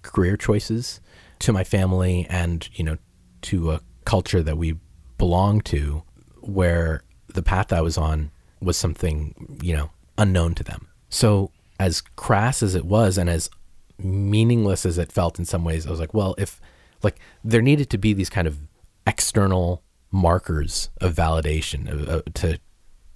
[0.02, 1.02] career choices
[1.42, 2.98] to my family and, you know,
[3.44, 4.76] to a culture that we
[5.18, 6.04] belong to
[6.42, 10.88] where the path I was on was something, you know, unknown to them.
[11.10, 13.50] So, as crass as it was and as
[13.98, 16.62] meaningless as it felt in some ways, I was like, well, if
[17.04, 18.60] like there needed to be these kind of
[19.08, 22.60] external markers of validation uh, to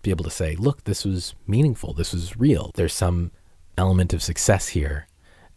[0.01, 1.93] be able to say, look, this was meaningful.
[1.93, 2.71] This was real.
[2.75, 3.31] There's some
[3.77, 5.07] element of success here.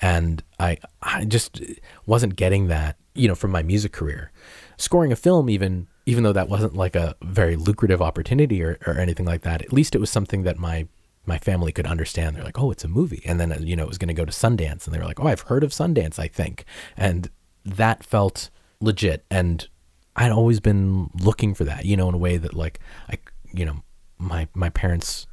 [0.01, 1.61] And I, I just
[2.07, 4.31] wasn't getting that, you know, from my music career.
[4.77, 8.99] Scoring a film, even, even though that wasn't like a very lucrative opportunity or, or
[8.99, 10.87] anything like that, at least it was something that my,
[11.27, 12.37] my family could understand.
[12.37, 13.23] They're like, oh, it's a movie.
[13.25, 14.87] And then, you know, it was going to go to Sundance.
[14.87, 16.65] And they were like, oh, I've heard of Sundance, I think.
[16.97, 17.31] And
[17.65, 19.25] that felt legit.
[19.31, 19.69] And
[20.17, 23.19] I'd always been looking for that, you know, in a way that like I,
[23.53, 23.83] you know,
[24.19, 25.27] my my parents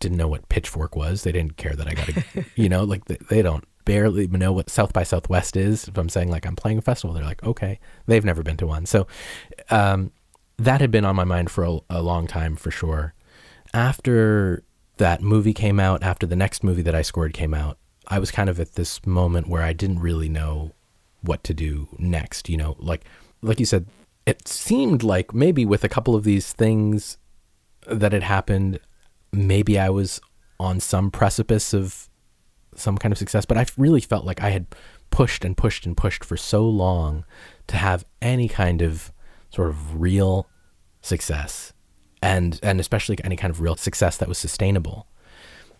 [0.00, 1.22] didn't know what pitchfork was.
[1.22, 4.52] They didn't care that I got a, you know, like they, they don't barely know
[4.52, 5.88] what South by Southwest is.
[5.88, 8.66] If I'm saying like I'm playing a festival, they're like, okay, they've never been to
[8.66, 8.84] one.
[8.84, 9.06] So
[9.70, 10.12] um,
[10.58, 13.14] that had been on my mind for a, a long time for sure.
[13.72, 14.62] After
[14.98, 18.30] that movie came out, after the next movie that I scored came out, I was
[18.30, 20.72] kind of at this moment where I didn't really know
[21.22, 22.50] what to do next.
[22.50, 23.06] You know, like
[23.40, 23.86] like you said,
[24.26, 27.16] it seemed like maybe with a couple of these things
[27.86, 28.80] that had happened.
[29.32, 30.20] Maybe I was
[30.60, 32.07] on some precipice of
[32.80, 34.66] some kind of success, but I really felt like I had
[35.10, 37.24] pushed and pushed and pushed for so long
[37.66, 39.12] to have any kind of
[39.50, 40.48] sort of real
[41.00, 41.72] success
[42.22, 45.06] and and especially any kind of real success that was sustainable.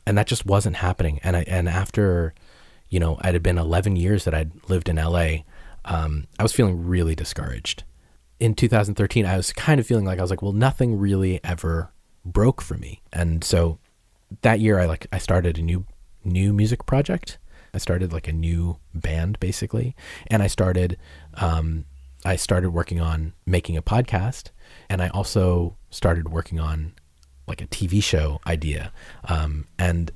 [0.06, 1.20] And that just wasn't happening.
[1.22, 2.34] And I, and after
[2.88, 5.38] you know it had been 11 years that I'd lived in LA
[5.84, 7.84] um, I was feeling really discouraged.
[8.40, 11.92] In 2013 I was kind of feeling like I was like well nothing really ever
[12.24, 13.02] broke for me.
[13.12, 13.78] And so
[14.42, 15.84] that year I like I started a new
[16.28, 17.38] new music project.
[17.74, 19.94] I started like a new band basically,
[20.28, 20.98] and I started
[21.34, 21.84] um,
[22.24, 24.50] I started working on making a podcast,
[24.88, 26.92] and I also started working on
[27.46, 28.92] like a TV show idea,
[29.24, 30.10] um, and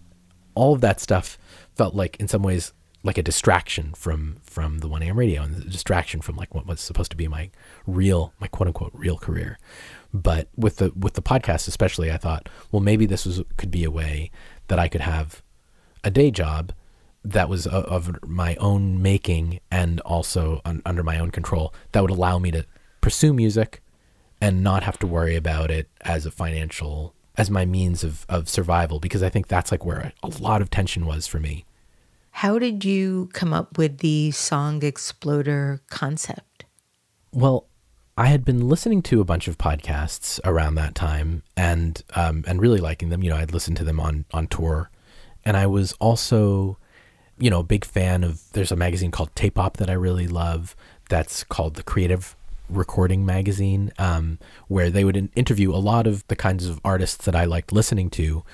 [0.54, 1.38] all of that stuff
[1.74, 2.72] felt like in some ways
[3.04, 6.80] like a distraction from from the 1am radio and a distraction from like what was
[6.80, 7.50] supposed to be my
[7.86, 9.58] real my quote unquote real career.
[10.14, 13.84] But with the with the podcast especially, I thought, well, maybe this was could be
[13.84, 14.30] a way
[14.68, 15.42] that I could have
[16.04, 16.72] a day job
[17.24, 22.00] that was of, of my own making and also un, under my own control that
[22.00, 22.66] would allow me to
[23.00, 23.82] pursue music
[24.40, 28.48] and not have to worry about it as a financial as my means of, of
[28.48, 31.64] survival because I think that's like where a lot of tension was for me.
[32.32, 36.64] How did you come up with the song exploder concept?
[37.30, 37.66] Well,
[38.16, 42.60] I had been listening to a bunch of podcasts around that time and um, and
[42.60, 43.22] really liking them.
[43.22, 44.90] You know, I'd listened to them on on tour,
[45.44, 46.78] and I was also,
[47.38, 48.40] you know, a big fan of.
[48.52, 50.76] There's a magazine called Tape Op that I really love.
[51.08, 52.34] That's called the Creative
[52.68, 57.36] Recording Magazine, um, where they would interview a lot of the kinds of artists that
[57.36, 58.44] I liked listening to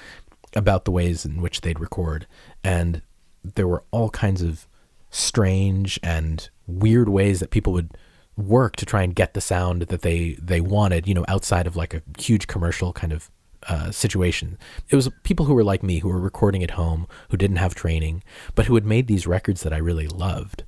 [0.55, 2.27] about the ways in which they'd record,
[2.65, 3.03] and
[3.45, 4.67] there were all kinds of
[5.11, 7.97] strange and weird ways that people would
[8.37, 11.77] work to try and get the sound that they they wanted, you know, outside of
[11.77, 13.31] like a huge commercial kind of
[13.69, 14.59] uh, situation.
[14.89, 17.75] It was people who were like me, who were recording at home, who didn't have
[17.75, 18.23] training,
[18.55, 20.65] but who had made these records that I really loved.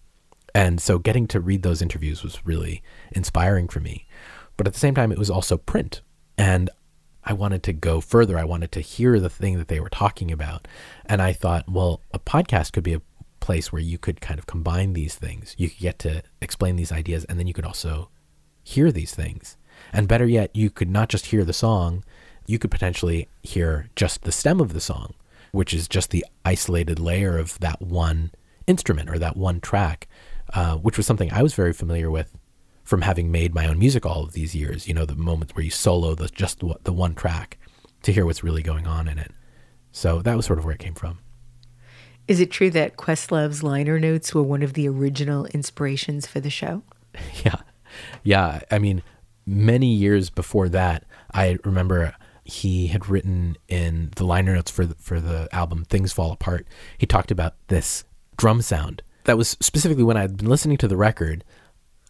[0.55, 4.07] And so getting to read those interviews was really inspiring for me.
[4.57, 6.03] But at the same time, it was also print.
[6.37, 6.71] And
[7.23, 8.39] I wanted to go further.
[8.39, 10.67] I wanted to hear the thing that they were talking about.
[11.07, 13.03] And I thought, well, a podcast could be a
[13.41, 15.55] place where you could kind of combine these things.
[15.59, 18.11] You could get to explain these ideas, and then you could also
[18.63, 19.57] hear these things.
[19.93, 22.05] And better yet, you could not just hear the song,
[22.47, 25.15] you could potentially hear just the stem of the song,
[25.53, 28.33] which is just the isolated layer of that one
[28.67, 30.09] instrument or that one track,
[30.55, 32.37] uh, which was something I was very familiar with
[32.85, 34.89] from having made my own music all of these years.
[34.89, 37.59] You know, the moments where you solo the just the, the one track
[38.03, 39.33] to hear what's really going on in it.
[39.93, 41.19] So that was sort of where it came from.
[42.29, 46.51] Is it true that Questlove's liner notes were one of the original inspirations for the
[46.51, 46.83] show?
[47.45, 47.57] Yeah.
[48.23, 48.61] Yeah.
[48.71, 49.03] I mean,
[49.47, 52.15] many years before that, I remember
[52.51, 56.67] he had written in the liner notes for the, for the album Things Fall Apart.
[56.99, 58.05] He talked about this
[58.37, 59.03] drum sound.
[59.25, 61.45] That was specifically when I had been listening to the record.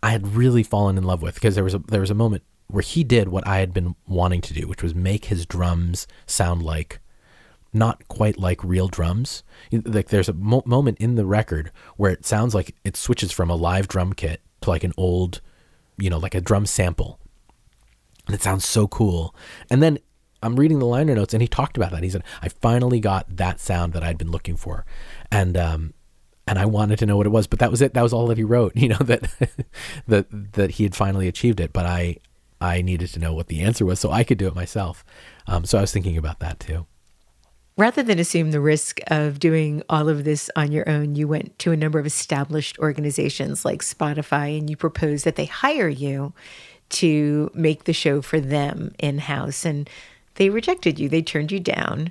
[0.03, 2.43] I had really fallen in love with because there was a there was a moment
[2.69, 6.07] where he did what I had been wanting to do, which was make his drums
[6.27, 7.01] sound like
[7.73, 9.43] not quite like real drums.
[9.71, 13.51] Like there's a mo- moment in the record where it sounds like it switches from
[13.51, 15.41] a live drum kit to like an old,
[15.99, 17.19] you know, like a drum sample.
[18.27, 19.35] And it sounds so cool.
[19.69, 19.99] And then
[20.43, 22.03] I'm reading the liner notes and he talked about that.
[22.03, 24.85] He said, I finally got that sound that I'd been looking for.
[25.31, 25.95] And, um,
[26.47, 27.95] and I wanted to know what it was, but that was it.
[27.95, 29.31] That was all that he wrote, you know, that,
[30.07, 31.73] that, that he had finally achieved it.
[31.73, 32.17] But I,
[32.61, 35.05] I needed to know what the answer was so I could do it myself.
[35.47, 36.87] Um, so I was thinking about that too.
[37.77, 41.59] Rather than assume the risk of doing all of this on your own, you went
[41.61, 46.35] to a number of established organizations like Spotify and you proposed that they hire you
[46.91, 49.65] to make the show for them in house.
[49.65, 49.89] And
[50.41, 52.11] they rejected you, they turned you down,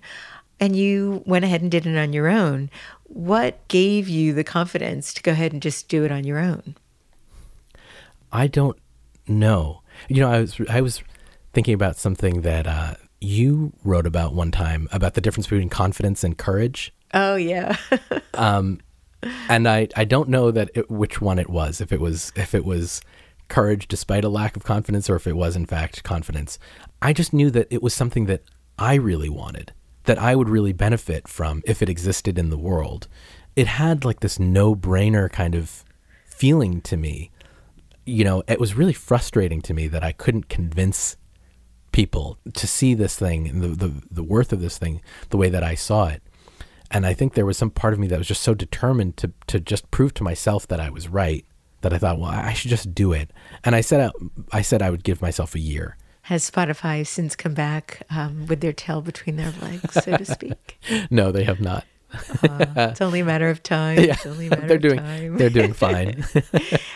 [0.60, 2.70] and you went ahead and did it on your own.
[3.06, 6.76] What gave you the confidence to go ahead and just do it on your own?
[8.32, 8.78] I don't
[9.28, 9.82] know.
[10.10, 11.02] You know, I was I was
[11.54, 16.24] thinking about something that uh, you wrote about one time about the difference between confidence
[16.24, 16.94] and courage.
[17.16, 17.78] Oh yeah.
[18.36, 18.80] um,
[19.50, 21.82] and I I don't know that it, which one it was.
[21.82, 23.02] If it was if it was
[23.50, 26.60] courage despite a lack of confidence, or if it was in fact confidence.
[27.02, 28.44] I just knew that it was something that
[28.78, 29.74] I really wanted,
[30.06, 33.08] that I would really benefit from if it existed in the world.
[33.56, 35.84] It had like this no brainer kind of
[36.26, 37.32] feeling to me.
[38.06, 41.18] You know, it was really frustrating to me that I couldn't convince
[41.92, 45.50] people to see this thing and the, the, the worth of this thing the way
[45.50, 46.22] that I saw it.
[46.92, 49.32] And I think there was some part of me that was just so determined to,
[49.48, 51.46] to just prove to myself that I was right
[51.82, 53.32] that I thought, well, I should just do it.
[53.64, 54.12] And I said,
[54.52, 55.98] I said I would give myself a year.
[56.24, 60.80] Has Spotify since come back um, with their tail between their legs, so to speak?
[61.10, 61.86] no, they have not.
[62.44, 63.98] uh, it's only a matter of time.
[64.00, 65.38] Yeah, it's only a matter they're of doing, time.
[65.38, 66.24] they're doing fine.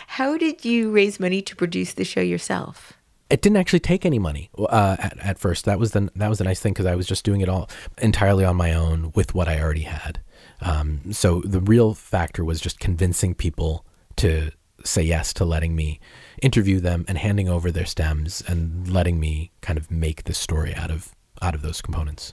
[0.08, 2.92] How did you raise money to produce the show yourself?
[3.30, 5.64] It didn't actually take any money uh, at, at first.
[5.64, 7.70] That was the that was the nice thing because I was just doing it all
[7.98, 10.20] entirely on my own with what I already had.
[10.60, 13.84] Um, so the real factor was just convincing people
[14.16, 14.50] to
[14.84, 16.00] say yes to letting me
[16.42, 20.74] interview them and handing over their stems and letting me kind of make the story
[20.74, 22.32] out of out of those components.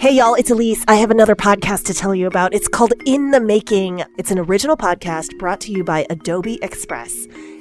[0.00, 0.82] Hey y'all, it's Elise.
[0.88, 2.54] I have another podcast to tell you about.
[2.54, 4.02] It's called In the Making.
[4.16, 7.26] It's an original podcast brought to you by Adobe Express.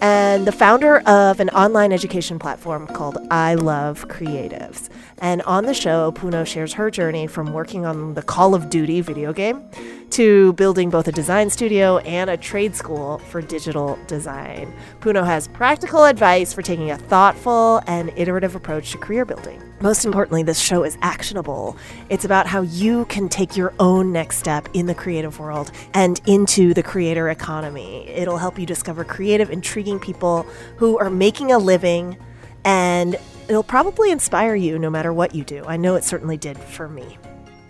[0.00, 4.88] and the founder of an online education platform called I Love Creatives.
[5.18, 9.00] And on the show, Puno shares her journey from working on the Call of Duty
[9.00, 9.68] video game
[10.12, 14.72] to building both a design studio and a trade school for digital design.
[15.00, 19.62] Puno has practical advice for taking a thoughtful and iterative approach to career building.
[19.80, 21.76] Most importantly, this show is actionable.
[22.08, 26.20] It's about how you can take your own next step in the creative world and
[26.26, 28.06] into the creator economy.
[28.08, 30.42] It'll help you discover creative, intriguing people
[30.76, 32.16] who are making a living
[32.64, 33.16] and
[33.48, 35.64] it'll probably inspire you no matter what you do.
[35.66, 37.18] I know it certainly did for me.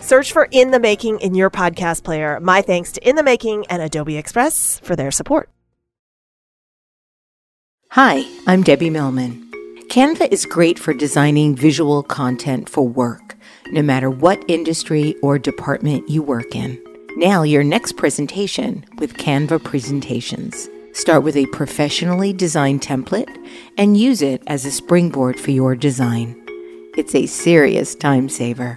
[0.01, 2.41] Search for In the Making in your podcast player.
[2.41, 5.51] My thanks to In the Making and Adobe Express for their support.
[7.91, 9.51] Hi, I'm Debbie Millman.
[9.89, 13.37] Canva is great for designing visual content for work,
[13.73, 16.83] no matter what industry or department you work in.
[17.17, 20.69] Nail your next presentation with Canva Presentations.
[20.93, 23.29] Start with a professionally designed template
[23.77, 26.41] and use it as a springboard for your design.
[26.97, 28.77] It's a serious time saver.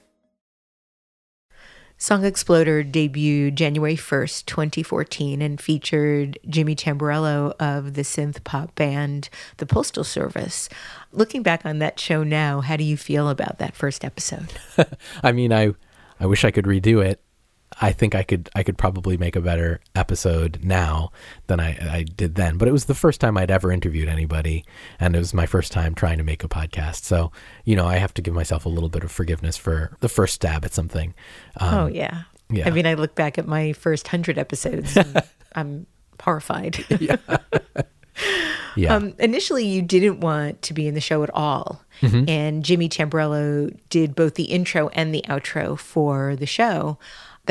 [2.01, 9.29] Song Exploder debuted January 1st, 2014, and featured Jimmy Tamborello of the synth pop band
[9.57, 10.67] The Postal Service.
[11.11, 14.51] Looking back on that show now, how do you feel about that first episode?
[15.23, 15.75] I mean, I
[16.19, 17.21] I wish I could redo it.
[17.79, 21.11] I think I could I could probably make a better episode now
[21.47, 22.57] than I, I did then.
[22.57, 24.65] But it was the first time I'd ever interviewed anybody,
[24.99, 27.03] and it was my first time trying to make a podcast.
[27.03, 27.31] So
[27.63, 30.35] you know, I have to give myself a little bit of forgiveness for the first
[30.35, 31.13] stab at something.
[31.57, 32.67] Um, oh yeah, yeah.
[32.67, 34.97] I mean, I look back at my first hundred episodes.
[35.55, 35.85] I'm
[36.21, 36.85] horrified.
[36.99, 37.17] yeah.
[38.75, 38.95] yeah.
[38.95, 41.83] Um, initially, you didn't want to be in the show at all.
[42.01, 42.29] Mm-hmm.
[42.29, 46.97] And Jimmy Tamborello did both the intro and the outro for the show.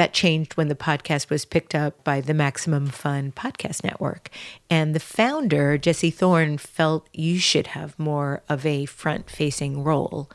[0.01, 4.31] That changed when the podcast was picked up by the Maximum Fun Podcast Network.
[4.71, 10.31] And the founder, Jesse Thorn, felt you should have more of a front facing role.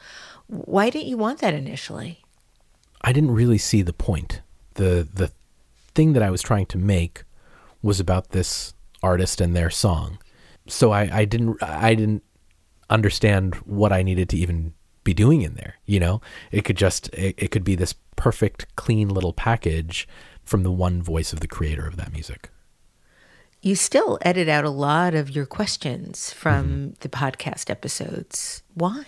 [0.45, 2.24] Why didn't you want that initially?
[3.01, 4.41] I didn't really see the point.
[4.76, 5.32] The the
[5.95, 7.24] thing that I was trying to make
[7.82, 10.20] was about this artist and their song.
[10.68, 12.22] So I, I didn't I didn't
[12.88, 14.76] understand what I needed to even
[15.06, 15.76] be doing in there.
[15.86, 20.06] You know, it could just it, it could be this perfect, clean little package
[20.43, 22.49] from the one voice of the creator of that music.
[23.62, 26.89] You still edit out a lot of your questions from mm-hmm.
[26.99, 28.62] the podcast episodes.
[28.74, 29.06] Why?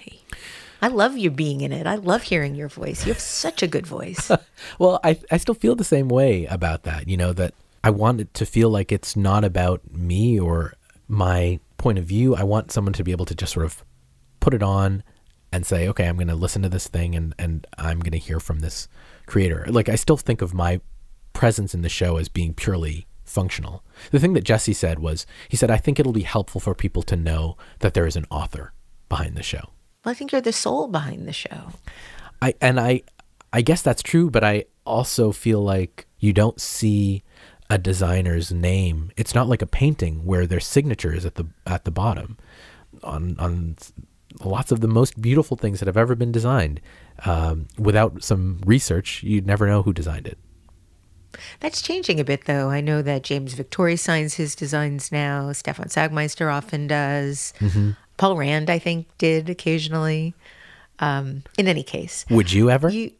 [0.81, 1.85] I love you being in it.
[1.85, 3.05] I love hearing your voice.
[3.05, 4.31] You have such a good voice.
[4.79, 7.07] well, I, I still feel the same way about that.
[7.07, 10.73] You know, that I want it to feel like it's not about me or
[11.07, 12.35] my point of view.
[12.35, 13.83] I want someone to be able to just sort of
[14.39, 15.03] put it on
[15.51, 18.17] and say, okay, I'm going to listen to this thing and, and I'm going to
[18.17, 18.87] hear from this
[19.25, 19.65] creator.
[19.69, 20.81] Like, I still think of my
[21.33, 23.83] presence in the show as being purely functional.
[24.11, 27.03] The thing that Jesse said was, he said, I think it'll be helpful for people
[27.03, 28.73] to know that there is an author
[29.09, 29.69] behind the show.
[30.03, 31.71] Well, I think you're the soul behind the show.
[32.41, 33.03] I, and I,
[33.53, 37.23] I guess that's true, but I also feel like you don't see
[37.69, 39.11] a designer's name.
[39.17, 42.37] It's not like a painting where their signature is at the at the bottom.
[43.03, 43.75] On on
[44.43, 46.81] lots of the most beautiful things that have ever been designed.
[47.25, 50.37] Um, without some research, you'd never know who designed it.
[51.59, 52.69] That's changing a bit, though.
[52.69, 55.51] I know that James Victore signs his designs now.
[55.51, 57.53] Stefan Sagmeister often does.
[57.59, 57.91] Mm-hmm.
[58.17, 60.33] Paul Rand, I think, did occasionally.
[60.99, 62.89] Um, in any case, would you ever?
[62.89, 63.11] You,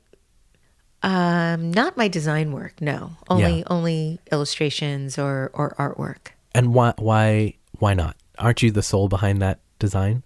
[1.04, 2.82] um, not my design work.
[2.82, 3.64] No, only yeah.
[3.68, 6.32] only illustrations or or artwork.
[6.56, 8.16] And why why why not?
[8.40, 10.24] Aren't you the soul behind that design?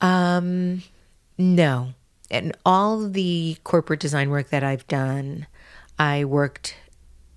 [0.00, 0.82] Um,
[1.36, 1.94] no.
[2.30, 5.46] And all the corporate design work that I've done,
[5.98, 6.76] I worked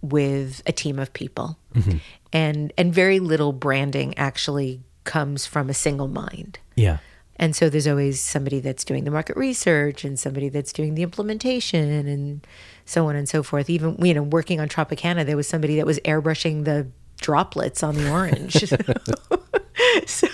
[0.01, 1.97] with a team of people, mm-hmm.
[2.33, 6.59] and and very little branding actually comes from a single mind.
[6.75, 6.97] Yeah.
[7.37, 11.01] And so there's always somebody that's doing the market research and somebody that's doing the
[11.01, 12.45] implementation and
[12.85, 13.69] so on and so forth.
[13.69, 16.87] Even you know, working on Tropicana, there was somebody that was airbrushing the
[17.19, 18.63] droplets on the orange.
[20.05, 20.27] so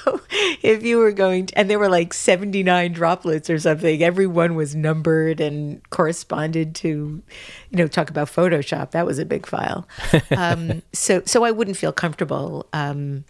[0.62, 4.76] if you were going to, and there were like 79 droplets or something, everyone was
[4.76, 6.88] numbered and corresponded to,
[7.70, 8.92] you know, talk about Photoshop.
[8.92, 9.88] That was a big file.
[10.36, 13.24] Um, so, so I wouldn't feel comfortable um,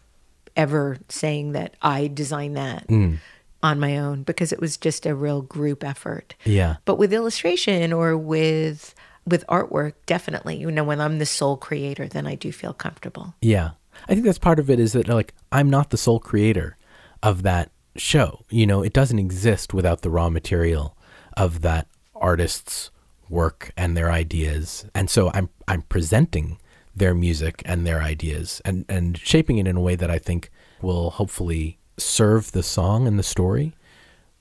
[0.56, 2.88] ever saying that I designed that.
[2.88, 3.20] Mm
[3.64, 6.36] on my own because it was just a real group effort.
[6.46, 6.76] Yeah.
[6.86, 8.94] But with illustration or with
[9.26, 13.36] with artwork, definitely, you know, when I'm the sole creator, then I do feel comfortable.
[13.42, 13.72] Yeah.
[14.06, 16.78] I think that's part of it is that like I'm not the sole creator
[17.24, 18.46] of that show.
[18.50, 20.98] You know, it doesn't exist without the raw material
[21.36, 22.92] of that artist's
[23.30, 24.86] work and their ideas.
[24.96, 26.60] And so I'm I'm presenting
[26.96, 30.50] their music and their ideas and and shaping it in a way that I think
[30.82, 33.74] will hopefully serve the song and the story.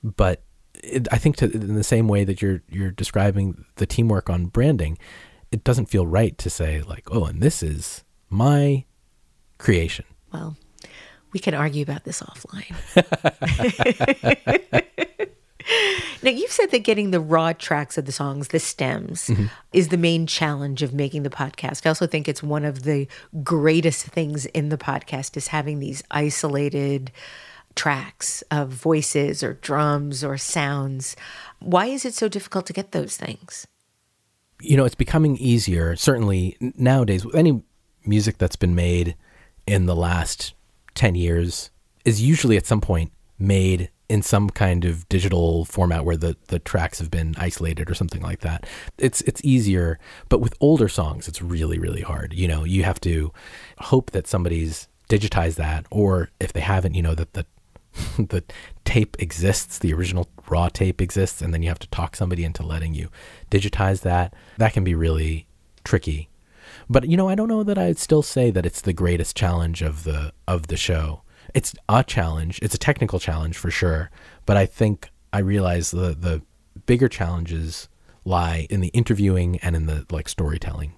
[0.03, 0.43] But
[0.83, 4.45] it, I think to, in the same way that you're you're describing the teamwork on
[4.45, 4.97] branding,
[5.51, 8.85] it doesn't feel right to say like, oh, and this is my
[9.57, 10.05] creation.
[10.33, 10.57] Well,
[11.33, 12.75] we can argue about this offline.
[16.23, 19.45] now, you've said that getting the raw tracks of the songs, the stems, mm-hmm.
[19.73, 21.85] is the main challenge of making the podcast.
[21.85, 23.07] I also think it's one of the
[23.43, 27.11] greatest things in the podcast is having these isolated
[27.75, 31.15] tracks of voices or drums or sounds.
[31.59, 33.67] Why is it so difficult to get those things?
[34.59, 37.61] You know, it's becoming easier, certainly nowadays, with any
[38.05, 39.15] music that's been made
[39.67, 40.53] in the last
[40.95, 41.69] 10 years
[42.05, 46.59] is usually at some point made in some kind of digital format where the, the
[46.59, 48.65] tracks have been isolated or something like that.
[48.97, 49.99] It's it's easier,
[50.29, 52.33] but with older songs it's really really hard.
[52.33, 53.33] You know, you have to
[53.79, 57.45] hope that somebody's digitized that or if they haven't, you know that the
[58.17, 58.43] the
[58.85, 62.63] tape exists, the original raw tape exists, and then you have to talk somebody into
[62.63, 63.09] letting you
[63.51, 64.33] digitize that.
[64.57, 65.47] That can be really
[65.83, 66.29] tricky.
[66.89, 69.81] But you know, I don't know that I'd still say that it's the greatest challenge
[69.81, 71.21] of the of the show.
[71.53, 72.59] It's a challenge.
[72.61, 74.09] It's a technical challenge for sure.
[74.45, 76.41] But I think I realize the the
[76.85, 77.89] bigger challenges
[78.25, 80.93] lie in the interviewing and in the like storytelling.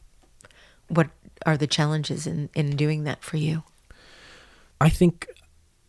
[0.88, 1.10] What
[1.46, 3.64] are the challenges in, in doing that for you?
[4.82, 5.28] I think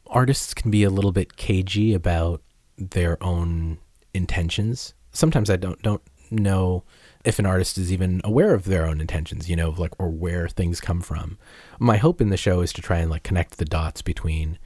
[0.07, 2.43] artists can be a little bit cagey about
[2.77, 3.79] their own
[4.13, 4.95] intentions.
[5.13, 6.85] Sometimes I don't don't know
[7.25, 10.49] if an artist is even aware of their own intentions, you know, like or where
[10.49, 11.39] things come from.
[11.79, 14.59] My hope in the show is to try and like connect the dots between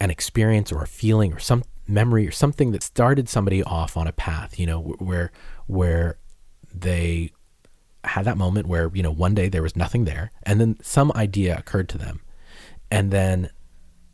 [0.00, 4.06] an experience or a feeling or some memory or something that started somebody off on
[4.06, 5.30] a path, you know, where
[5.66, 6.18] where
[6.72, 7.32] they
[8.04, 11.12] had that moment where, you know, one day there was nothing there and then some
[11.14, 12.20] idea occurred to them.
[12.90, 13.50] And then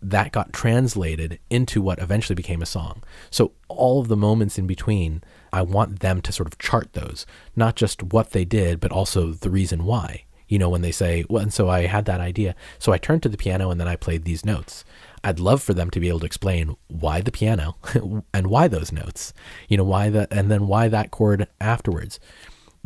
[0.03, 3.03] that got translated into what eventually became a song.
[3.31, 5.23] So all of the moments in between,
[5.57, 7.25] I want them to sort of chart those,
[7.57, 10.25] not just what they did, but also the reason why.
[10.49, 12.55] You know, when they say, well, and so I had that idea.
[12.79, 14.85] So I turned to the piano and then I played these notes.
[15.25, 17.77] I'd love for them to be able to explain why the piano
[18.35, 19.33] and why those notes,
[19.67, 22.21] you know, why the, and then why that chord afterwards.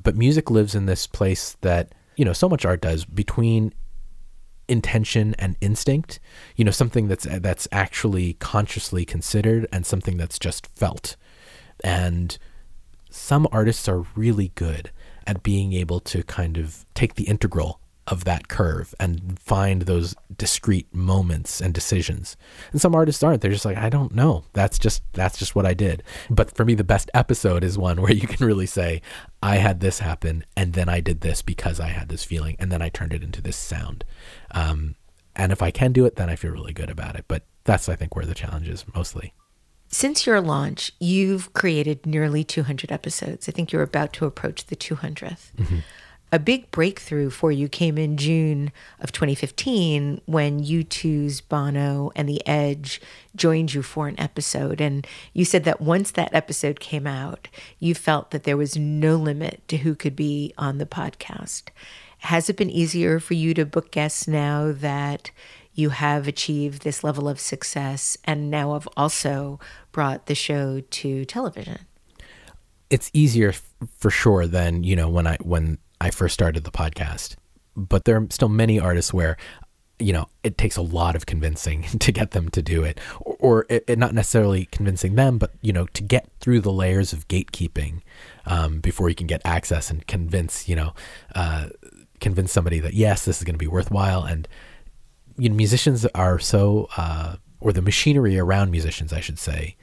[0.01, 3.75] But music lives in this place that, you know, so much art does between
[4.69, 6.21] intention and instinct
[6.55, 11.17] you know something that's that's actually consciously considered and something that's just felt
[11.83, 12.39] and
[13.11, 14.91] some artists are really good
[15.27, 20.17] at being able to kind of take the integral of that curve and find those
[20.37, 22.37] discrete moments and decisions.
[22.73, 23.41] And some artists aren't.
[23.41, 24.45] They're just like, I don't know.
[24.53, 26.03] That's just that's just what I did.
[26.29, 29.01] But for me the best episode is one where you can really say,
[29.43, 32.73] I had this happen and then I did this because I had this feeling and
[32.73, 34.05] then I turned it into this sound.
[34.51, 34.97] Um,
[35.37, 37.27] and if I can do it, then I feel really good about it.
[37.29, 39.35] But that's I think where the challenge is mostly.
[39.93, 43.49] Since your launch, you've created nearly 200 episodes.
[43.49, 45.53] I think you're about to approach the 200th.
[45.57, 45.79] Mm-hmm
[46.33, 48.71] a big breakthrough for you came in June
[49.01, 53.01] of 2015 when U2's Bono and The Edge
[53.35, 54.81] joined you for an episode.
[54.81, 59.17] And you said that once that episode came out, you felt that there was no
[59.17, 61.65] limit to who could be on the podcast.
[62.19, 65.31] Has it been easier for you to book guests now that
[65.75, 69.61] you have achieved this level of success and now have also
[69.93, 71.79] brought the show to television?
[72.89, 73.55] It's easier
[73.99, 77.37] for sure than, you know, when I when I first started the podcast.
[77.77, 79.37] But there are still many artists where,
[80.01, 83.37] you know, it takes a lot of convincing to get them to do it, or,
[83.39, 87.13] or it, it not necessarily convincing them, but you know, to get through the layers
[87.13, 88.01] of gatekeeping
[88.45, 90.95] um, before you can get access and convince, you know,
[91.37, 91.69] uh,
[92.21, 94.25] convince somebody that yes, this is going to be worthwhile.
[94.25, 94.49] And
[95.41, 99.77] you know, musicians are so, uh, or the machinery around musicians, I should say,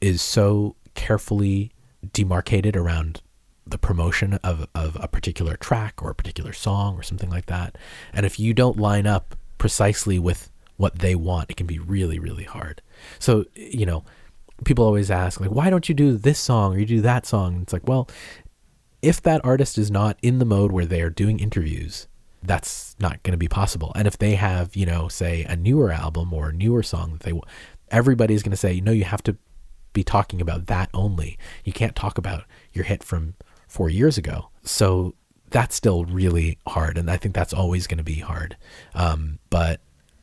[0.00, 1.72] is so carefully
[2.12, 3.22] demarcated around
[3.66, 7.76] the promotion of, of a particular track or a particular song or something like that.
[8.12, 12.18] And if you don't line up precisely with what they want, it can be really,
[12.18, 12.80] really hard.
[13.18, 14.04] So, you know,
[14.64, 17.54] people always ask, like, why don't you do this song or you do that song?
[17.54, 18.08] And it's like, well,
[19.02, 22.08] if that artist is not in the mode where they are doing interviews,
[22.46, 23.92] that's not going to be possible.
[23.94, 27.20] And if they have, you know, say a newer album or a newer song that
[27.20, 27.46] they want,
[27.90, 29.36] everybody's going to say, no, you have to
[29.92, 31.38] be talking about that only.
[31.64, 33.34] You can't talk about your hit from
[33.66, 34.50] four years ago.
[34.62, 35.14] So
[35.50, 36.98] that's still really hard.
[36.98, 38.56] And I think that's always going to be hard.
[38.94, 39.80] Um, but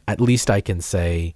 [0.07, 1.33] at least I can say,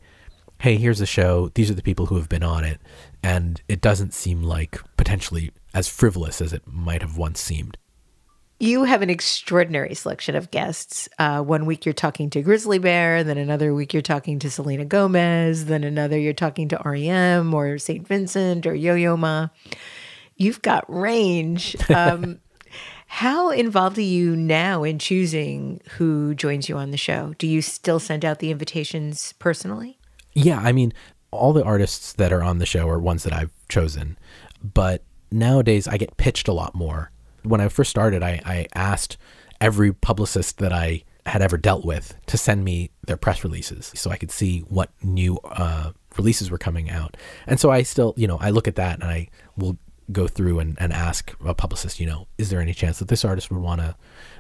[0.59, 1.49] hey, here's a show.
[1.53, 2.79] These are the people who have been on it.
[3.23, 7.77] And it doesn't seem like potentially as frivolous as it might have once seemed.
[8.59, 11.07] You have an extraordinary selection of guests.
[11.19, 14.83] Uh, one week you're talking to Grizzly Bear, then another week you're talking to Selena
[14.83, 18.07] Gomez, then another you're talking to REM or St.
[18.07, 19.49] Vincent or Yo Yo Ma
[20.37, 21.75] you've got range.
[21.89, 22.39] Um,
[23.07, 27.33] how involved are you now in choosing who joins you on the show?
[27.37, 29.97] Do you still send out the invitations personally?
[30.33, 30.93] Yeah, I mean,
[31.31, 34.17] all the artists that are on the show are ones that I've chosen,
[34.61, 37.11] but nowadays I get pitched a lot more.
[37.47, 39.17] When I first started, I, I asked
[39.59, 44.09] every publicist that I had ever dealt with to send me their press releases so
[44.09, 47.17] I could see what new uh, releases were coming out.
[47.45, 49.27] And so I still, you know, I look at that and I
[49.57, 49.77] will
[50.11, 53.25] go through and, and ask a publicist, you know, is there any chance that this
[53.25, 53.95] artist would want to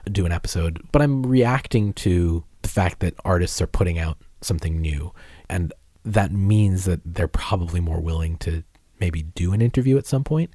[0.09, 0.81] do an episode?
[0.91, 5.13] But I'm reacting to the fact that artists are putting out something new.
[5.49, 5.73] And
[6.05, 8.63] that means that they're probably more willing to
[8.99, 10.51] maybe do an interview at some point.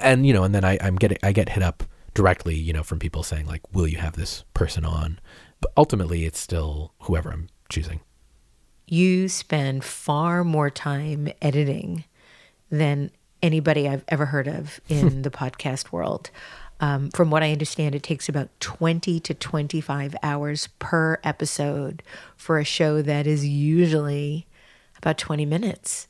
[0.00, 1.84] And, you know, and then I, I'm getting, I get hit up
[2.14, 5.18] directly, you know, from people saying like, will you have this person on?
[5.60, 8.00] But ultimately it's still whoever I'm choosing.
[8.86, 12.04] you spend far more time editing
[12.70, 13.10] than
[13.42, 16.30] anybody I've ever heard of in the podcast world.
[16.78, 22.02] Um, from what I understand, it takes about 20 to 25 hours per episode
[22.36, 24.46] for a show that is usually
[24.98, 26.06] about 20 minutes.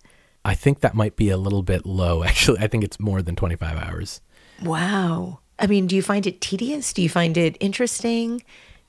[0.47, 2.61] I think that might be a little bit low, actually.
[2.61, 4.20] I think it's more than 25 hours.
[4.62, 5.40] Wow.
[5.59, 6.92] I mean, do you find it tedious?
[6.92, 8.42] Do you find it interesting?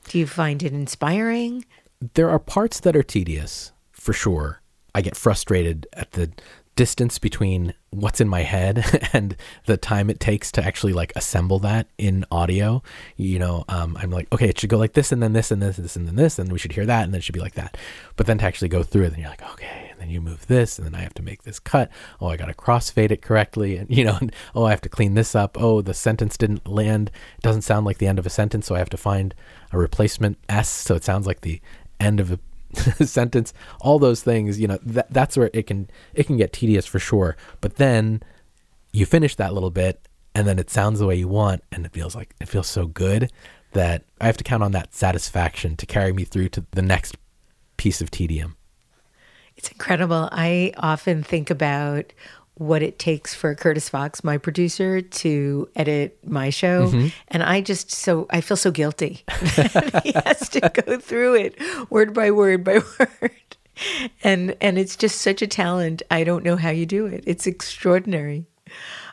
[0.07, 1.65] Do you find it inspiring?
[2.13, 4.61] There are parts that are tedious, for sure.
[4.93, 6.31] I get frustrated at the
[6.75, 9.35] distance between what's in my head and
[9.65, 12.83] the time it takes to actually like assemble that in audio.
[13.15, 15.61] You know, um, I'm like, okay, it should go like this and then this and
[15.61, 17.33] this and this and then this, and we should hear that, and then it should
[17.33, 17.75] be like that.
[18.15, 20.77] But then to actually go through it, then you're like, okay, and you move this,
[20.77, 21.89] and then I have to make this cut.
[22.19, 24.89] Oh, I got to crossfade it correctly, and you know, and, oh, I have to
[24.89, 25.57] clean this up.
[25.59, 27.11] Oh, the sentence didn't land.
[27.37, 29.33] It doesn't sound like the end of a sentence, so I have to find
[29.71, 31.61] a replacement s so it sounds like the
[31.99, 32.39] end of a
[33.05, 36.85] sentence, all those things, you know, that, that's where it can it can get tedious
[36.85, 37.35] for sure.
[37.61, 38.21] But then
[38.91, 41.93] you finish that little bit and then it sounds the way you want and it
[41.93, 43.31] feels like it feels so good
[43.73, 47.17] that I have to count on that satisfaction to carry me through to the next
[47.77, 48.56] piece of tedium.
[49.57, 50.29] It's incredible.
[50.31, 52.13] I often think about
[52.55, 56.87] what it takes for Curtis Fox, my producer, to edit my show.
[56.87, 57.07] Mm-hmm.
[57.29, 59.23] And I just so I feel so guilty.
[60.03, 61.55] he has to go through it
[61.89, 63.31] word by word by word.
[64.23, 66.01] And and it's just such a talent.
[66.09, 67.23] I don't know how you do it.
[67.27, 68.45] It's extraordinary.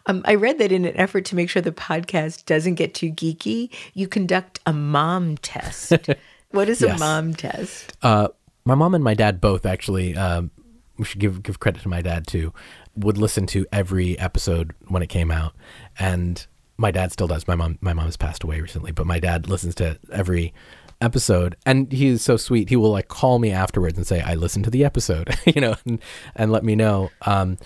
[0.07, 3.11] Um, I read that in an effort to make sure the podcast doesn't get too
[3.11, 5.93] geeky, you conduct a mom test.
[6.51, 6.97] what is yes.
[6.97, 7.97] a mom test?
[8.03, 8.29] Uh,
[8.65, 10.17] my mom and my dad both actually.
[10.17, 10.51] Um,
[10.97, 12.53] we should give give credit to my dad too
[12.97, 15.55] would listen to every episode when it came out,
[15.99, 16.47] and
[16.77, 17.47] my dad still does.
[17.47, 20.53] My mom, my mom has passed away recently, but my dad listens to every
[21.01, 22.69] episode, and he's so sweet.
[22.69, 25.77] He will like call me afterwards and say, "I listened to the episode," you know,
[25.87, 26.01] and,
[26.37, 27.11] and let me know.
[27.23, 27.59] Um,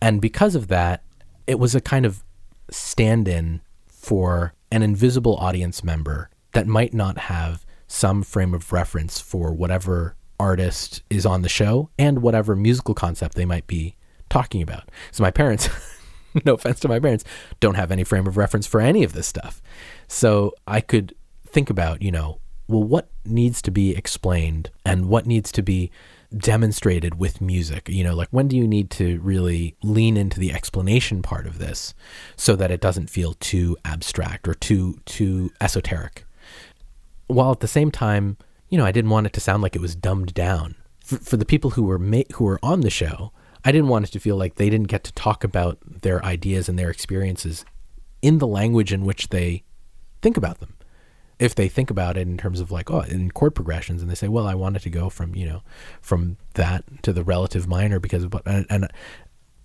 [0.00, 1.02] and because of that,
[1.46, 2.24] it was a kind of
[2.70, 9.52] stand-in for an invisible audience member that might not have some frame of reference for
[9.52, 13.94] whatever artist is on the show and whatever musical concept they might be
[14.30, 14.88] talking about.
[15.12, 15.68] So my parents,
[16.46, 17.24] no offense to my parents,
[17.60, 19.60] don't have any frame of reference for any of this stuff.
[20.08, 21.14] So I could
[21.46, 25.90] think about, you know, well, what needs to be explained and what needs to be
[26.34, 27.88] demonstrated with music?
[27.90, 31.58] You know, like when do you need to really lean into the explanation part of
[31.58, 31.92] this
[32.36, 36.24] so that it doesn't feel too abstract or too too esoteric?
[37.26, 38.38] While at the same time,
[38.70, 40.76] you know, I didn't want it to sound like it was dumbed down.
[41.04, 43.32] For, for the people who were ma- who were on the show,
[43.64, 46.68] I didn't want it to feel like they didn't get to talk about their ideas
[46.68, 47.64] and their experiences
[48.22, 49.64] in the language in which they
[50.22, 50.76] think about them.
[51.38, 54.14] If they think about it in terms of like, oh, in chord progressions, and they
[54.14, 55.62] say, well, I wanted to go from, you know,
[56.00, 58.92] from that to the relative minor because of, and, and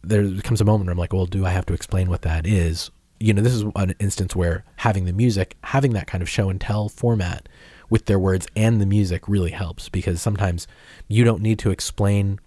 [0.01, 2.47] there comes a moment where I'm like, well, do I have to explain what that
[2.47, 2.91] is?
[3.19, 6.49] You know, this is an instance where having the music, having that kind of show
[6.49, 7.49] and tell format
[7.89, 10.67] with their words and the music really helps because sometimes
[11.07, 12.39] you don't need to explain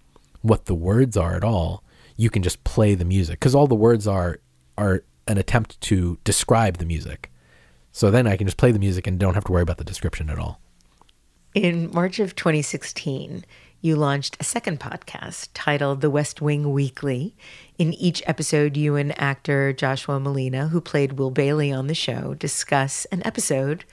[0.43, 1.83] what the words are at all.
[2.17, 4.41] You can just play the music because all the words are
[4.77, 7.31] are an attempt to describe the music.
[7.93, 9.85] So then I can just play the music and don't have to worry about the
[9.85, 10.61] description at all.
[11.55, 13.45] In March of 2016,
[13.81, 17.35] you launched a second podcast titled The West Wing Weekly.
[17.79, 22.35] In each episode, you and actor Joshua Molina, who played Will Bailey on the show,
[22.35, 23.85] discuss an episode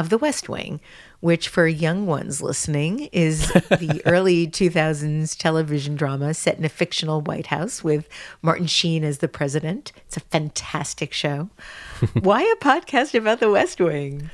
[0.00, 0.80] of The West Wing,
[1.20, 7.20] which for young ones listening is the early 2000s television drama set in a fictional
[7.20, 8.08] White House with
[8.40, 9.92] Martin Sheen as the president.
[10.06, 11.50] It's a fantastic show.
[12.20, 14.30] Why a podcast about the West Wing?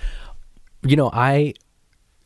[0.83, 1.55] You know, I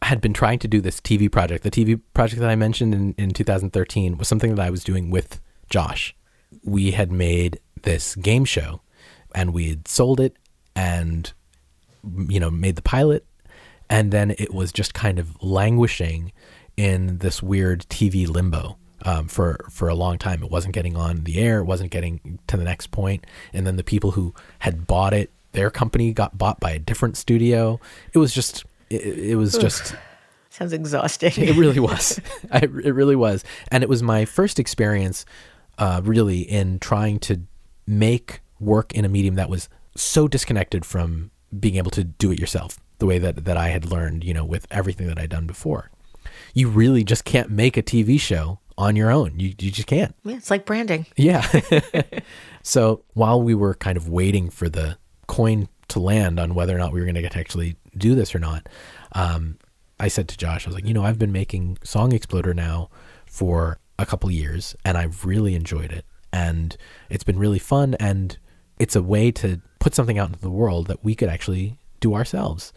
[0.03, 1.65] had been trying to do this TV project.
[1.65, 5.09] The TV project that I mentioned in, in 2013 was something that I was doing
[5.09, 6.15] with Josh.
[6.63, 8.83] We had made this game show
[9.35, 10.37] and we had sold it
[10.77, 11.33] and
[12.29, 13.25] you know made the pilot
[13.91, 16.33] and then it was just kind of languishing
[16.77, 20.43] in this weird TV limbo um, for for a long time.
[20.43, 21.59] It wasn't getting on the air.
[21.59, 23.27] It wasn't getting to the next point.
[23.53, 27.17] And then the people who had bought it, their company got bought by a different
[27.17, 27.81] studio.
[28.15, 29.95] It was just it, it was just
[30.51, 31.33] sounds exhausting.
[31.37, 32.21] it really was.
[32.53, 35.27] I, it really was, and it was my first experience,
[35.79, 37.41] uh, really, in trying to
[37.89, 42.39] make work in a medium that was so disconnected from being able to do it
[42.39, 45.47] yourself the way that, that I had learned, you know, with everything that I'd done
[45.47, 45.91] before.
[46.55, 49.39] You really just can't make a TV show on your own.
[49.39, 50.15] You, you just can't.
[50.25, 51.07] Yeah, it's like branding.
[51.17, 51.47] Yeah.
[52.63, 54.97] so while we were kind of waiting for the
[55.27, 58.15] coin to land on whether or not we were going to get to actually do
[58.15, 58.69] this or not,
[59.13, 59.59] um,
[59.99, 62.89] I said to Josh, I was like, you know, I've been making Song Exploder now
[63.27, 66.07] for a couple years and I've really enjoyed it.
[66.33, 66.77] And
[67.11, 68.39] it's been really fun and
[68.79, 72.15] it's a way to put something out into the world that we could actually do
[72.15, 72.73] ourselves.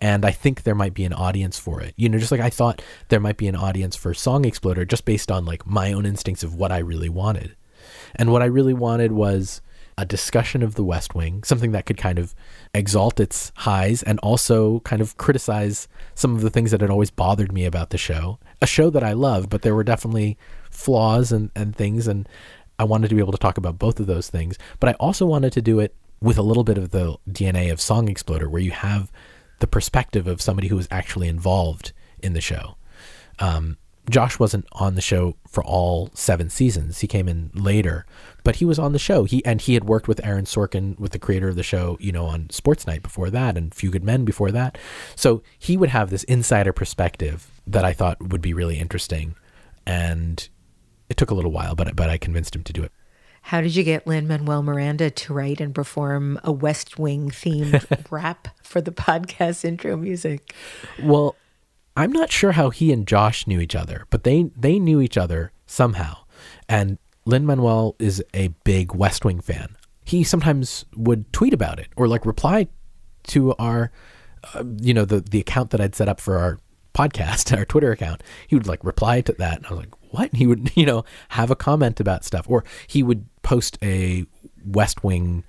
[0.00, 1.94] And I think there might be an audience for it.
[1.96, 5.04] You know, just like I thought there might be an audience for Song Exploder just
[5.04, 7.56] based on like my own instincts of what I really wanted.
[8.16, 9.60] And what I really wanted was
[9.96, 12.34] a discussion of the West Wing, something that could kind of
[12.74, 17.10] exalt its highs and also kind of criticize some of the things that had always
[17.10, 18.38] bothered me about the show.
[18.60, 20.36] A show that I love, but there were definitely
[20.70, 22.08] flaws and, and things.
[22.08, 22.28] And
[22.78, 24.58] I wanted to be able to talk about both of those things.
[24.80, 25.94] But I also wanted to do it
[26.24, 29.12] with a little bit of the DNA of Song Exploder, where you have
[29.60, 32.76] the perspective of somebody who was actually involved in the show.
[33.38, 33.76] Um,
[34.08, 37.00] Josh wasn't on the show for all seven seasons.
[37.00, 38.06] He came in later,
[38.42, 39.24] but he was on the show.
[39.24, 42.10] He and he had worked with Aaron Sorkin, with the creator of the show, you
[42.10, 44.78] know, on Sports Night before that, and Few Good Men before that.
[45.16, 49.34] So he would have this insider perspective that I thought would be really interesting,
[49.86, 50.48] and
[51.10, 52.92] it took a little while, but but I convinced him to do it.
[53.48, 58.06] How did you get Lin Manuel Miranda to write and perform a West Wing themed
[58.10, 60.54] rap for the podcast intro music?
[61.02, 61.36] Well,
[61.94, 65.18] I'm not sure how he and Josh knew each other, but they they knew each
[65.18, 66.16] other somehow.
[66.70, 69.76] And Lin Manuel is a big West Wing fan.
[70.06, 72.68] He sometimes would tweet about it or like reply
[73.24, 73.92] to our,
[74.54, 76.58] uh, you know, the the account that I'd set up for our
[76.94, 78.22] podcast, our Twitter account.
[78.48, 80.34] He would like reply to that, and I was like, what?
[80.34, 84.26] He would, you know, have a comment about stuff, or he would post a
[84.66, 85.44] West Wing,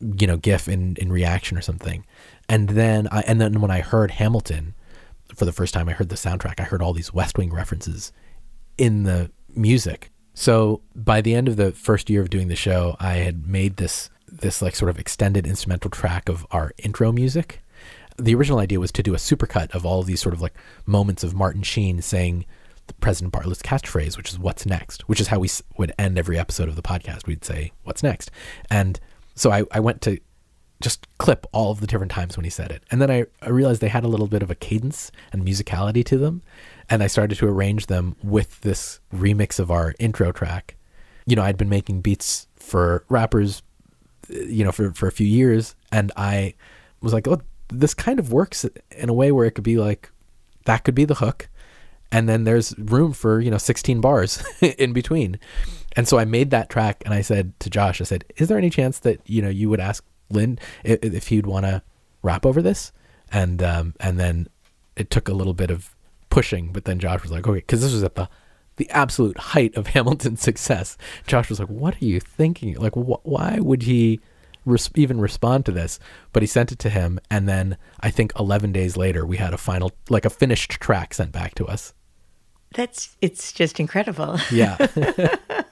[0.00, 2.04] you know, GIF in in reaction or something.
[2.48, 4.74] And then I and then when I heard Hamilton
[5.34, 6.60] for the first time, I heard the soundtrack.
[6.60, 8.12] I heard all these West Wing references
[8.76, 10.10] in the music.
[10.34, 13.76] So by the end of the first year of doing the show, I had made
[13.76, 17.62] this this like sort of extended instrumental track of our intro music.
[18.18, 20.54] The original idea was to do a supercut of all of these sort of like
[20.86, 22.44] moments of Martin Sheen saying
[22.94, 26.68] President Bartlet's catchphrase, which is "What's next," which is how we would end every episode
[26.68, 27.26] of the podcast.
[27.26, 28.30] We'd say "What's next,"
[28.70, 28.98] and
[29.34, 30.18] so I, I went to
[30.80, 33.50] just clip all of the different times when he said it, and then I, I
[33.50, 36.42] realized they had a little bit of a cadence and musicality to them,
[36.88, 40.76] and I started to arrange them with this remix of our intro track.
[41.26, 43.62] You know, I'd been making beats for rappers,
[44.30, 46.54] uh, you know, for for a few years, and I
[47.00, 50.10] was like, oh, this kind of works in a way where it could be like
[50.64, 51.48] that could be the hook
[52.10, 55.38] and then there's room for you know 16 bars in between.
[55.96, 58.58] And so i made that track and i said to josh i said is there
[58.58, 61.82] any chance that you know you would ask lin if, if he'd want to
[62.22, 62.92] rap over this?
[63.30, 64.48] And um, and then
[64.96, 65.94] it took a little bit of
[66.30, 68.28] pushing but then josh was like okay because this was at the
[68.76, 70.96] the absolute height of hamilton's success.
[71.26, 72.74] Josh was like what are you thinking?
[72.76, 74.20] Like wh- why would he
[74.64, 75.98] res- even respond to this?
[76.32, 79.52] But he sent it to him and then i think 11 days later we had
[79.52, 81.92] a final like a finished track sent back to us
[82.74, 84.38] that's it's just incredible.
[84.50, 84.76] Yeah.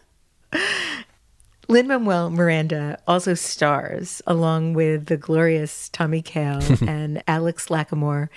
[1.68, 8.28] Lin Manuel Miranda also stars, along with the glorious Tommy Kail and Alex Lacamoire,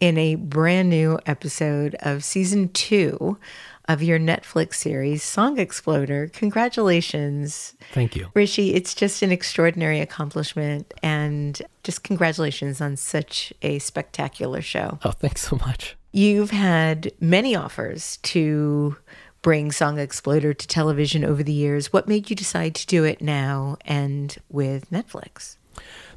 [0.00, 3.38] in a brand new episode of season two
[3.86, 6.28] of your Netflix series, Song Exploder.
[6.32, 7.74] Congratulations.
[7.92, 8.28] Thank you.
[8.34, 14.98] Hrishi, it's just an extraordinary accomplishment and just congratulations on such a spectacular show.
[15.04, 15.96] Oh, thanks so much.
[16.14, 18.96] You've had many offers to
[19.42, 21.92] bring Song Exploder to television over the years.
[21.92, 25.56] What made you decide to do it now and with Netflix?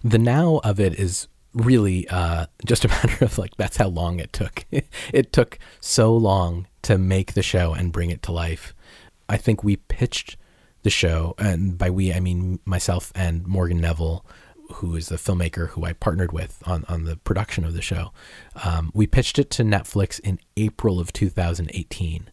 [0.04, 4.20] The now of it is really uh, just a matter of like that's how long
[4.20, 4.66] it took.
[5.12, 8.76] it took so long to make the show and bring it to life.
[9.28, 10.38] I think we pitched
[10.84, 14.24] the show, and by we I mean myself and Morgan Neville
[14.76, 18.12] who is the filmmaker who I partnered with on, on the production of the show.
[18.64, 22.30] Um, we pitched it to Netflix in April of 2018.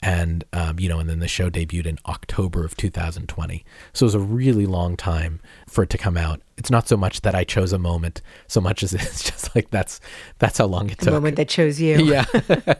[0.00, 3.64] And, um, you know, and then the show debuted in October of 2020.
[3.92, 6.40] So it was a really long time for it to come out.
[6.56, 9.70] It's not so much that I chose a moment, so much as it's just like
[9.70, 10.00] that's
[10.38, 10.98] that's how long it took.
[10.98, 11.14] the took.
[11.14, 11.96] moment that chose you.
[12.04, 12.74] Yeah.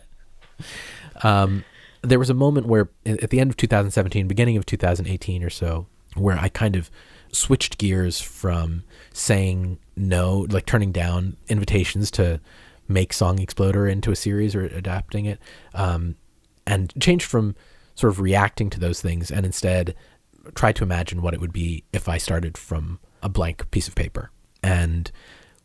[1.22, 1.64] um,
[2.03, 5.86] there was a moment where, at the end of 2017, beginning of 2018 or so,
[6.14, 6.90] where I kind of
[7.32, 8.84] switched gears from
[9.19, 12.41] saying no, like turning down invitations to
[12.87, 15.41] make Song Exploder into a series or adapting it,
[15.75, 16.16] um,
[16.66, 17.57] and changed from
[17.95, 19.95] sort of reacting to those things and instead
[20.55, 23.95] tried to imagine what it would be if I started from a blank piece of
[23.95, 24.31] paper.
[24.62, 25.11] And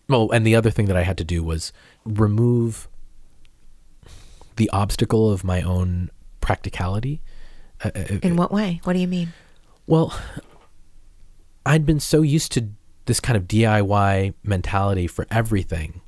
[0.10, 1.72] well, and the other thing that I had to do was
[2.04, 2.89] remove
[4.56, 6.10] the obstacle of my own
[6.41, 7.22] practicality.
[7.84, 8.82] Uh, uh, In what way?
[8.84, 9.34] What do you mean?
[9.86, 10.20] Well,
[11.66, 12.70] I'd been so used to
[13.06, 16.01] this kind of DIY mentality for everything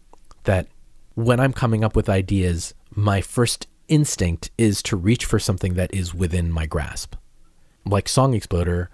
[0.43, 0.67] that
[1.15, 5.93] when I'm coming up with ideas, my first instinct is to reach for something that
[5.93, 7.15] is within my grasp.
[7.85, 8.89] Like Song Exploder,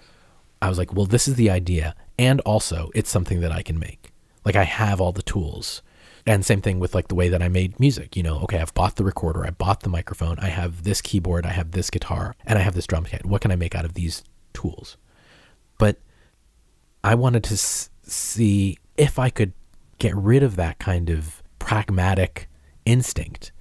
[0.61, 1.95] I was like, well, this is the idea.
[2.19, 4.11] And also, it's something that I can make.
[4.45, 5.81] Like, I have all the tools.
[6.25, 8.15] And same thing with like the way that I made music.
[8.15, 11.45] You know, okay, I've bought the recorder, I bought the microphone, I have this keyboard,
[11.45, 13.25] I have this guitar, and I have this drum kit.
[13.25, 14.23] What can I make out of these
[14.53, 14.97] tools?
[15.79, 15.97] But
[17.03, 19.53] I wanted to s- see if I could
[19.97, 22.47] get rid of that kind of pragmatic
[22.85, 23.51] instinct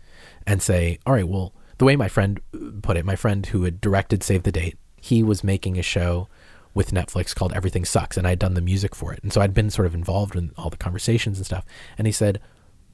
[0.47, 2.41] and say, all right, well, the way my friend
[2.83, 6.29] put it, my friend who had directed Save the Date, he was making a show
[6.75, 9.21] with Netflix called Everything Sucks, and I'd done the music for it.
[9.23, 11.65] And so I'd been sort of involved in all the conversations and stuff.
[11.99, 12.41] And he said,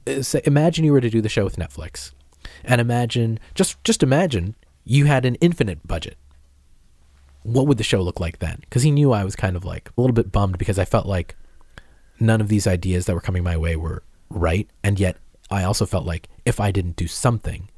[0.07, 2.11] uh, imagine you were to do the show with Netflix.
[2.63, 6.17] And imagine, just just imagine you had an infinite budget.
[7.47, 8.57] What would the show look like then?
[8.59, 11.05] Because he knew I was kind of like a little bit bummed because I felt
[11.05, 11.37] like
[12.19, 14.69] none of these ideas that were coming my way were right.
[14.83, 15.15] And yet
[15.49, 17.69] I also felt like if I didn't do something,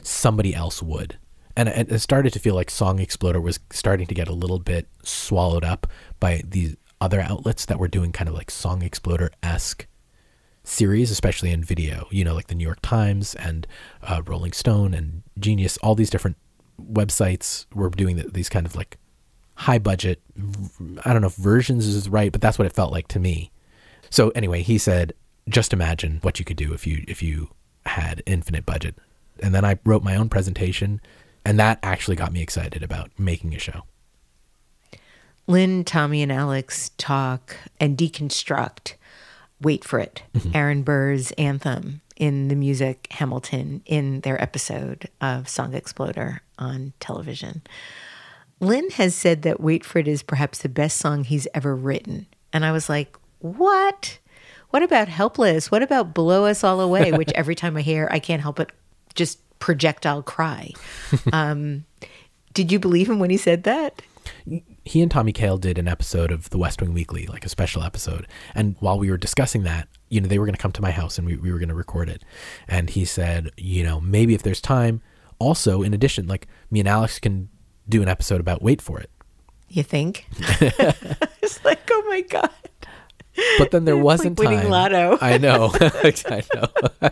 [0.00, 1.18] somebody else would.
[1.54, 4.88] And it started to feel like Song Exploder was starting to get a little bit
[5.02, 5.86] swallowed up
[6.18, 9.86] by these other outlets that were doing kind of like Song Exploder esque
[10.64, 12.06] series, especially in video.
[12.10, 13.66] You know, like the New York Times and
[14.02, 16.38] uh, Rolling Stone and Genius, all these different
[16.80, 18.96] websites were doing these kind of like
[19.54, 20.20] high budget.
[21.04, 23.50] I don't know if versions is right, but that's what it felt like to me.
[24.10, 25.12] So anyway, he said,
[25.48, 27.48] just imagine what you could do if you if you
[27.86, 28.96] had infinite budget.
[29.40, 31.00] And then I wrote my own presentation,
[31.44, 33.82] and that actually got me excited about making a show.
[35.46, 38.94] Lin, Tommy, and Alex talk and deconstruct
[39.60, 40.50] Wait for It, mm-hmm.
[40.54, 47.62] Aaron Burr's anthem in the music Hamilton in their episode of Song Exploder on television.
[48.62, 52.26] Lin has said that Wait for It is perhaps the best song he's ever written.
[52.52, 54.18] And I was like, what?
[54.70, 55.70] What about Helpless?
[55.70, 57.10] What about Blow Us All Away?
[57.18, 58.70] Which every time I hear, I can't help but
[59.14, 60.70] just projectile cry.
[61.32, 61.84] Um,
[62.54, 64.02] did you believe him when he said that?
[64.84, 67.82] he and Tommy Kail did an episode of the West Wing Weekly, like a special
[67.82, 68.26] episode.
[68.54, 70.90] And while we were discussing that, you know, they were going to come to my
[70.90, 72.22] house and we, we were going to record it.
[72.68, 75.00] And he said, you know, maybe if there's time,
[75.38, 77.48] also, in addition, like me and Alex can
[77.88, 79.10] do an episode about Wait for It.
[79.68, 80.26] You think?
[80.38, 82.50] it's like, oh my God.
[83.58, 84.70] But then there wasn't like winning time.
[84.70, 85.18] lotto.
[85.22, 85.70] I know.
[85.74, 87.10] I know.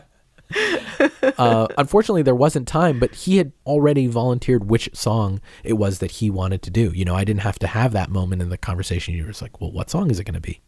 [1.39, 6.11] uh, unfortunately, there wasn't time, but he had already volunteered which song it was that
[6.13, 6.93] he wanted to do.
[6.95, 9.15] You know, I didn't have to have that moment in the conversation.
[9.15, 10.61] You were just like, well, what song is it going to be?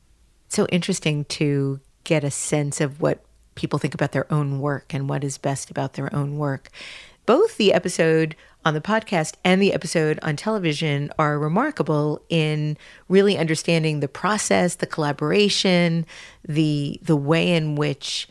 [0.49, 3.23] So interesting to get a sense of what
[3.55, 6.71] people think about their own work and what is best about their own work.
[7.27, 8.35] Both the episode
[8.65, 12.77] on the podcast and the episode on television are remarkable in
[13.09, 16.07] really understanding the process, the collaboration,
[16.47, 18.29] the the way in which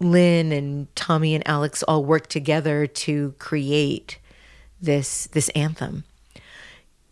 [0.00, 4.18] Lin and Tommy and Alex all work together to create
[4.80, 6.04] this this anthem.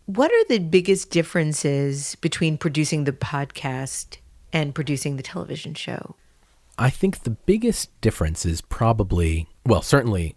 [0.07, 4.19] What are the biggest differences between producing the podcast
[4.53, 6.15] and producing the television show?
[6.79, 10.37] I think the biggest difference is probably, well, certainly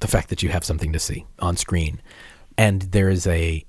[0.00, 2.00] the fact that you have something to see on screen.
[2.58, 3.64] And there is a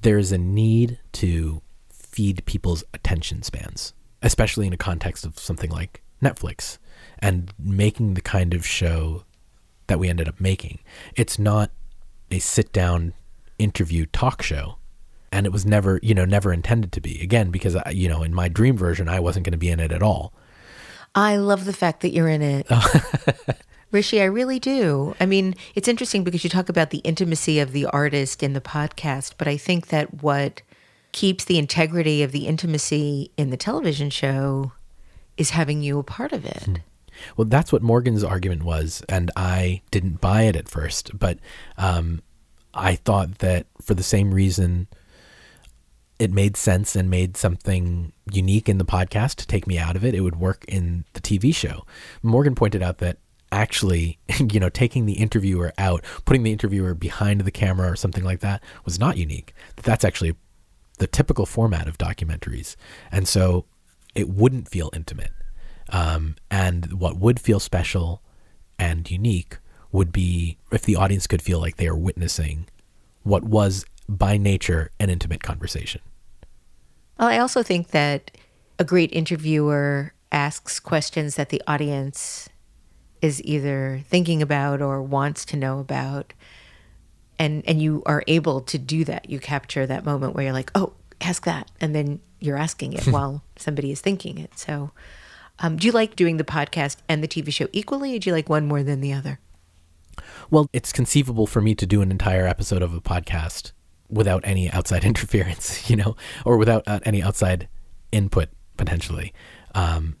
[0.00, 1.60] there is a need to
[1.90, 6.78] feed people's attention spans, especially in a context of something like Netflix
[7.18, 9.24] and making the kind of show
[9.88, 10.78] that we ended up making.
[11.16, 11.70] It's not
[12.30, 13.14] a sit down
[13.58, 14.76] interview talk show.
[15.30, 17.20] And it was never, you know, never intended to be.
[17.20, 19.78] Again, because, I, you know, in my dream version, I wasn't going to be in
[19.78, 20.32] it at all.
[21.14, 22.66] I love the fact that you're in it.
[23.92, 25.14] Hrishi, I really do.
[25.18, 28.60] I mean, it's interesting because you talk about the intimacy of the artist in the
[28.60, 30.62] podcast, but I think that what
[31.12, 34.72] keeps the integrity of the intimacy in the television show
[35.38, 36.64] is having you a part of it.
[36.64, 36.74] Hmm.
[37.36, 41.38] Well, that's what Morgan's argument was, and I didn't buy it at first, but
[41.76, 42.22] um,
[42.74, 44.86] I thought that for the same reason
[46.18, 50.04] it made sense and made something unique in the podcast to take me out of
[50.04, 51.84] it, it would work in the TV show.
[52.22, 53.18] Morgan pointed out that
[53.52, 54.18] actually,
[54.52, 58.40] you know, taking the interviewer out, putting the interviewer behind the camera or something like
[58.40, 59.54] that was not unique.
[59.76, 60.36] That's actually
[60.98, 62.76] the typical format of documentaries.
[63.10, 63.64] And so
[64.14, 65.32] it wouldn't feel intimate.
[65.90, 68.22] Um, and what would feel special
[68.78, 69.58] and unique
[69.90, 72.68] would be if the audience could feel like they are witnessing
[73.22, 76.00] what was by nature an intimate conversation.
[77.18, 78.30] Well, I also think that
[78.78, 82.48] a great interviewer asks questions that the audience
[83.22, 86.32] is either thinking about or wants to know about.
[87.38, 89.30] And and you are able to do that.
[89.30, 93.06] You capture that moment where you're like, "Oh, ask that." And then you're asking it
[93.08, 94.58] while somebody is thinking it.
[94.58, 94.90] So
[95.60, 98.34] um, do you like doing the podcast and the TV show equally, or do you
[98.34, 99.40] like one more than the other?
[100.50, 103.72] Well, it's conceivable for me to do an entire episode of a podcast
[104.08, 107.68] without any outside interference, you know, or without uh, any outside
[108.12, 109.32] input potentially.
[109.74, 110.16] Um,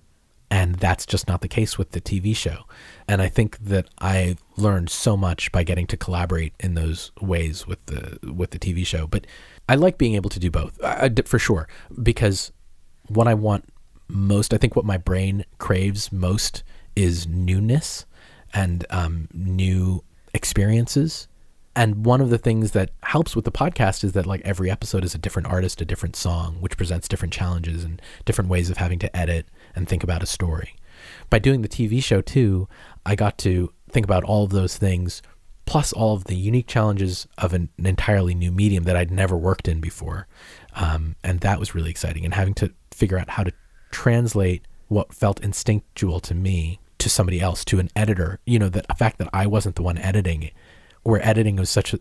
[0.50, 2.64] and that's just not the case with the TV show.
[3.06, 7.66] And I think that I learned so much by getting to collaborate in those ways
[7.66, 9.06] with the with the TV show.
[9.06, 9.26] But
[9.68, 10.78] I like being able to do both
[11.26, 11.68] for sure
[12.02, 12.52] because
[13.08, 13.64] what I want
[14.08, 16.62] most, I think, what my brain craves most
[16.96, 18.06] is newness
[18.54, 21.28] and um, new experiences.
[21.76, 25.04] And one of the things that helps with the podcast is that like every episode
[25.04, 28.78] is a different artist, a different song, which presents different challenges and different ways of
[28.78, 30.74] having to edit and think about a story.
[31.30, 32.68] By doing the TV show too,
[33.06, 35.22] I got to think about all of those things,
[35.66, 39.36] plus all of the unique challenges of an, an entirely new medium that I'd never
[39.36, 40.26] worked in before.
[40.74, 42.24] Um, and that was really exciting.
[42.24, 43.52] And having to figure out how to
[43.90, 48.82] translate what felt instinctual to me to somebody else, to an editor, you know, the
[48.96, 50.52] fact that I wasn't the one editing it,
[51.02, 52.00] where editing was such a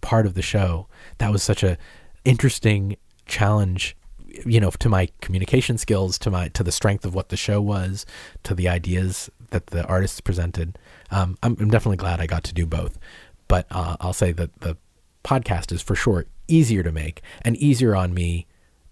[0.00, 0.86] part of the show,
[1.18, 1.78] that was such a
[2.24, 2.96] interesting
[3.26, 3.96] challenge
[4.44, 7.60] you know to my communication skills to my to the strength of what the show
[7.60, 8.06] was
[8.42, 10.78] to the ideas that the artists presented
[11.10, 12.98] um, I'm, I'm, definitely glad i got to do both
[13.48, 14.76] but uh, i'll say that the
[15.22, 18.46] podcast is for sure easier to make and easier on me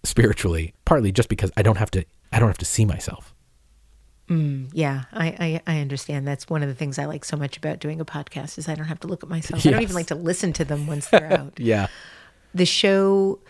[0.05, 3.35] spiritually partly just because i don't have to i don't have to see myself
[4.29, 6.27] Mm, yeah, I, I, I understand.
[6.27, 8.75] That's one of the things I like so much about doing a podcast is I
[8.75, 9.63] don't have to look at myself.
[9.65, 9.67] Yes.
[9.67, 11.59] I don't even like to listen to them once they're out.
[11.59, 11.89] yeah.
[12.55, 13.41] The show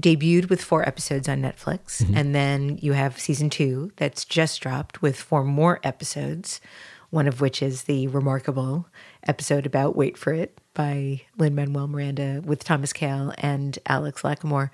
[0.00, 2.16] debuted with four episodes on Netflix, mm-hmm.
[2.16, 6.60] and then you have season two that's just dropped with four more episodes.
[7.10, 8.88] One of which is the remarkable
[9.26, 14.70] episode about "Wait for It" by Lin Manuel Miranda with Thomas Kail and Alex Lacamoire.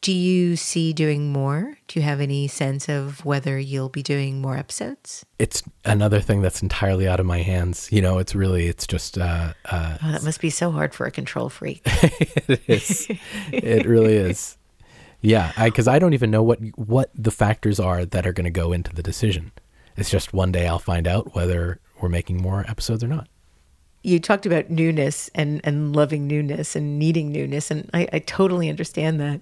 [0.00, 1.78] Do you see doing more?
[1.88, 5.24] Do you have any sense of whether you'll be doing more episodes?
[5.38, 7.88] It's another thing that's entirely out of my hands.
[7.90, 9.18] You know, it's really, it's just.
[9.18, 11.80] Uh, uh, oh, that must be so hard for a control freak.
[11.86, 13.08] it is.
[13.52, 14.56] it really is.
[15.22, 18.44] Yeah, because I, I don't even know what what the factors are that are going
[18.44, 19.50] to go into the decision.
[19.96, 23.26] It's just one day I'll find out whether we're making more episodes or not
[24.06, 28.70] you talked about newness and, and loving newness and needing newness, and I, I totally
[28.70, 29.40] understand that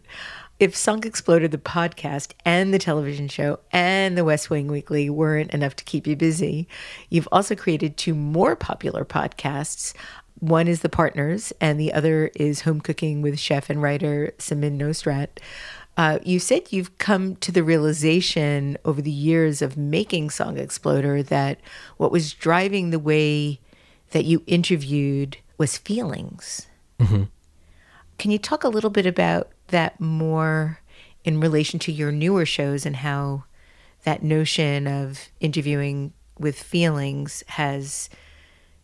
[0.61, 5.53] if Song Exploder, the podcast, and the television show, and the West Wing Weekly weren't
[5.53, 6.69] enough to keep you busy,
[7.11, 9.95] you've also created two more popular podcasts.
[10.39, 14.79] One is The Partners, and the other is Home Cooking with chef and writer Samin
[14.79, 15.29] Nosrat.
[15.97, 21.23] Uh, you said you've come to the realization over the years of making Song Exploder
[21.25, 21.61] that
[21.97, 23.61] what was driving the way
[24.11, 26.67] that you interviewed was feelings.
[26.99, 27.25] Mm-hmm.
[28.19, 30.81] Can you talk a little bit about that more
[31.25, 33.45] in relation to your newer shows and how
[34.05, 38.11] that notion of interviewing with feelings has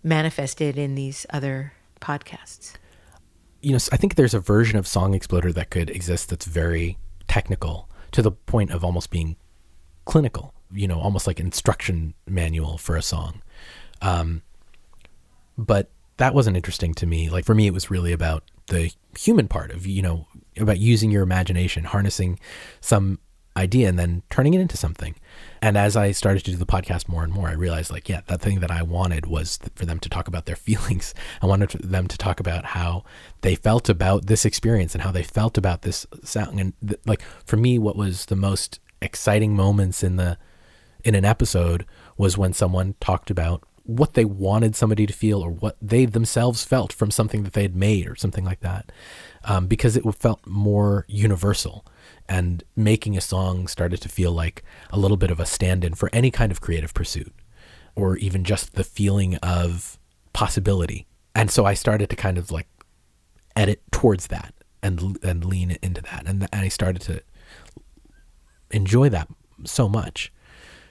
[0.02, 2.74] manifested in these other podcasts?
[3.60, 6.96] You know, I think there's a version of Song Exploder that could exist that's very
[7.28, 9.36] technical to the point of almost being
[10.06, 13.42] clinical, you know, almost like an instruction manual for a song.
[14.00, 14.42] Um,
[15.58, 17.28] but that wasn't interesting to me.
[17.28, 20.26] Like for me, it was really about the human part of, you know,
[20.58, 22.38] about using your imagination, harnessing
[22.80, 23.18] some
[23.56, 25.14] idea and then turning it into something.
[25.60, 28.20] And as I started to do the podcast more and more, I realized like, yeah,
[28.26, 31.14] that thing that I wanted was for them to talk about their feelings.
[31.42, 33.04] I wanted them to talk about how
[33.42, 36.60] they felt about this experience and how they felt about this sound.
[36.60, 40.38] And th- like for me, what was the most exciting moments in the
[41.02, 41.86] in an episode
[42.18, 46.62] was when someone talked about what they wanted somebody to feel or what they themselves
[46.62, 48.92] felt from something that they had made or something like that
[49.44, 51.84] um, because it felt more universal.
[52.28, 55.94] And making a song started to feel like a little bit of a stand in
[55.94, 57.34] for any kind of creative pursuit
[57.96, 59.98] or even just the feeling of
[60.32, 61.06] possibility.
[61.34, 62.68] And so I started to kind of like
[63.56, 66.24] edit towards that and and lean into that.
[66.26, 67.22] And, and I started to
[68.70, 69.28] enjoy that
[69.64, 70.32] so much.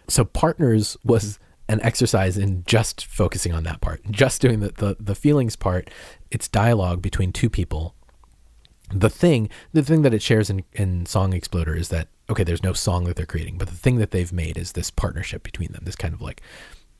[0.07, 1.39] So Partners was
[1.69, 5.89] an exercise in just focusing on that part, just doing the, the, the feelings part.
[6.31, 7.95] It's dialogue between two people
[8.93, 12.63] the thing the thing that it shares in, in song exploder is that okay there's
[12.63, 15.71] no song that they're creating but the thing that they've made is this partnership between
[15.71, 16.41] them this kind of like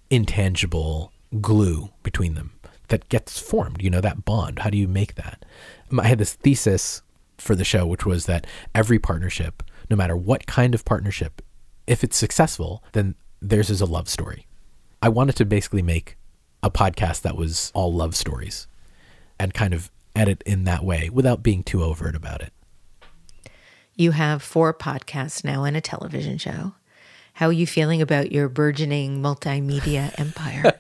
[0.10, 1.12] intangible
[1.42, 2.52] glue between them
[2.88, 4.60] that gets formed you know that bond.
[4.60, 5.46] How do you make that?
[5.92, 7.02] Um, I had this thesis
[7.38, 11.42] for the show which was that every partnership no matter what kind of partnership
[11.88, 14.48] if it's successful then theirs is a love story.
[15.02, 16.18] I wanted to basically make
[16.62, 18.68] a podcast that was all love stories
[19.40, 19.90] and kind of
[20.20, 22.52] edit in that way without being too overt about it.
[23.96, 26.74] You have four podcasts now and a television show.
[27.34, 30.74] How are you feeling about your burgeoning multimedia empire?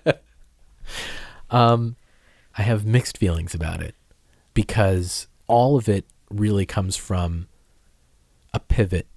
[1.49, 1.95] Um,
[2.57, 3.95] I have mixed feelings about it
[4.53, 7.47] because all of it really comes from
[8.53, 9.07] a pivot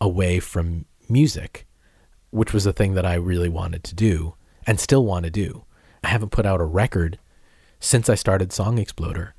[0.00, 1.66] away from music,
[2.30, 4.34] which was the thing that I really wanted to do
[4.66, 5.64] and still want to do.
[6.04, 7.18] I haven't put out a record
[7.80, 9.34] since I started Song Exploder.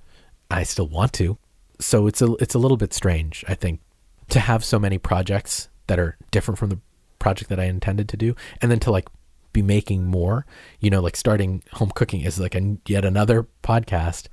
[0.50, 1.38] I still want to.
[1.80, 3.82] So it's a it's a little bit strange, I think,
[4.30, 6.80] to have so many projects that are different from the
[7.20, 9.08] project that I intended to do and then to like
[9.54, 10.46] be making more,
[10.80, 14.28] you know, like starting home cooking is like a, yet another podcast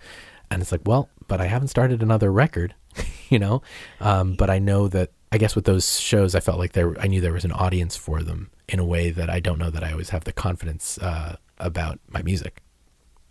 [0.51, 2.75] and it's like, well, but I haven't started another record,
[3.31, 3.63] you know?
[4.01, 7.07] Um, but I know that I guess with those shows, I felt like there, I
[7.07, 9.83] knew there was an audience for them in a way that I don't know that
[9.83, 12.61] I always have the confidence uh, about my music.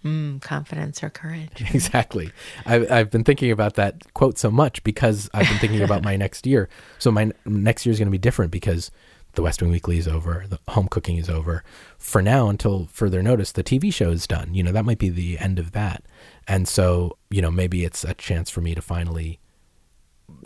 [0.04, 1.64] Mm, confidence or courage.
[1.74, 2.32] Exactly.
[2.66, 6.16] I've, I've been thinking about that quote so much because I've been thinking about my
[6.24, 6.70] next year.
[6.99, 8.91] So my next year is going to be different because
[9.34, 11.64] the West Wing Weekly is over, the home cooking is over.
[11.97, 14.54] For now, until further notice, the TV show is done.
[14.54, 16.04] You know, that might be the end of that.
[16.47, 19.39] And so, you know, maybe it's a chance for me to finally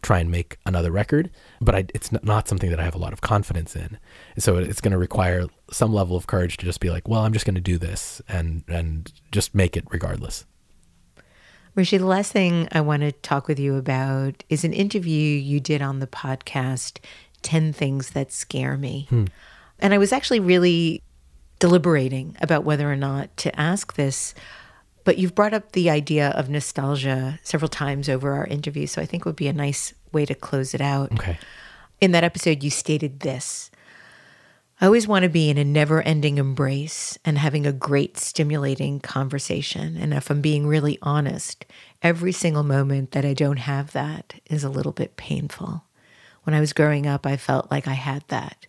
[0.02, 1.30] try and make another record,
[1.62, 3.98] but I, it's not something that I have a lot of confidence in.
[4.38, 7.34] So it's going to require some level of courage to just be like, well, I'm
[7.34, 10.46] just going to do this and and just make it regardless.
[11.76, 15.60] Hrishi, the last thing I want to talk with you about is an interview you
[15.60, 16.98] did on the podcast,
[17.44, 19.06] 10 Things That Scare Me.
[19.10, 19.26] Hmm.
[19.78, 21.04] And I was actually really
[21.60, 24.34] deliberating about whether or not to ask this
[25.08, 29.06] but you've brought up the idea of nostalgia several times over our interview, so I
[29.06, 31.14] think it would be a nice way to close it out.
[31.14, 31.40] Okay.
[32.02, 33.72] In that episode, you stated this
[34.82, 39.00] I always want to be in a never ending embrace and having a great, stimulating
[39.00, 39.96] conversation.
[39.96, 41.66] And if I'm being really honest,
[42.04, 45.86] every single moment that I don't have that is a little bit painful.
[46.44, 48.68] When I was growing up, I felt like I had that.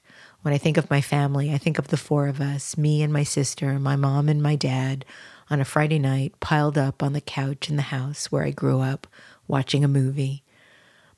[0.48, 3.12] When I think of my family, I think of the four of us me and
[3.12, 5.04] my sister, my mom and my dad
[5.50, 8.80] on a Friday night, piled up on the couch in the house where I grew
[8.80, 9.06] up,
[9.46, 10.44] watching a movie.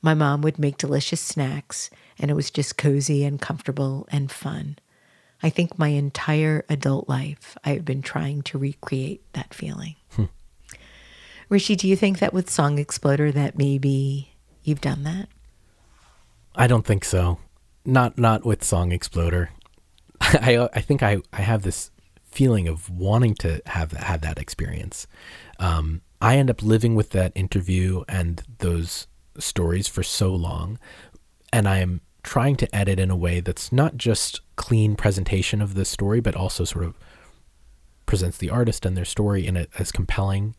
[0.02, 4.78] My mom would make delicious snacks, and it was just cozy and comfortable and fun.
[5.44, 9.94] I think my entire adult life, I have been trying to recreate that feeling.
[10.16, 10.24] Hmm.
[11.48, 14.32] Hrishi, do you think that with Song Exploder that maybe
[14.64, 15.28] you've done that?
[16.56, 17.38] I don't think so.
[17.84, 19.50] Not not with Song Exploder.
[20.20, 21.90] I I think I I have this
[22.24, 25.06] feeling of wanting to have had that experience.
[25.58, 29.06] Um, I end up living with that interview and those
[29.38, 30.78] stories for so long,
[31.52, 35.74] and I am trying to edit in a way that's not just clean presentation of
[35.74, 36.94] the story, but also sort of
[38.06, 40.54] presents the artist and their story in a, as compelling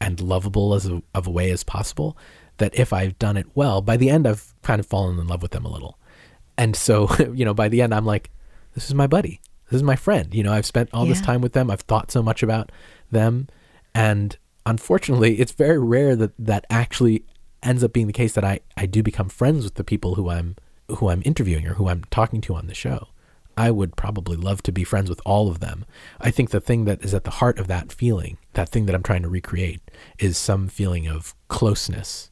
[0.00, 2.16] and lovable as a, of a way as possible.
[2.58, 5.42] That if I've done it well, by the end I've kind of fallen in love
[5.42, 5.98] with them a little,
[6.58, 8.30] and so you know by the end I'm like,
[8.74, 9.40] this is my buddy
[9.70, 10.32] this is my friend.
[10.34, 11.12] You know, I've spent all yeah.
[11.12, 11.70] this time with them.
[11.70, 12.70] I've thought so much about
[13.10, 13.48] them.
[13.94, 17.24] And unfortunately, it's very rare that that actually
[17.62, 20.30] ends up being the case that I, I do become friends with the people who
[20.30, 20.56] I'm
[20.88, 23.08] who I'm interviewing or who I'm talking to on the show.
[23.56, 25.84] I would probably love to be friends with all of them.
[26.20, 28.94] I think the thing that is at the heart of that feeling, that thing that
[28.94, 29.80] I'm trying to recreate,
[30.18, 32.30] is some feeling of closeness,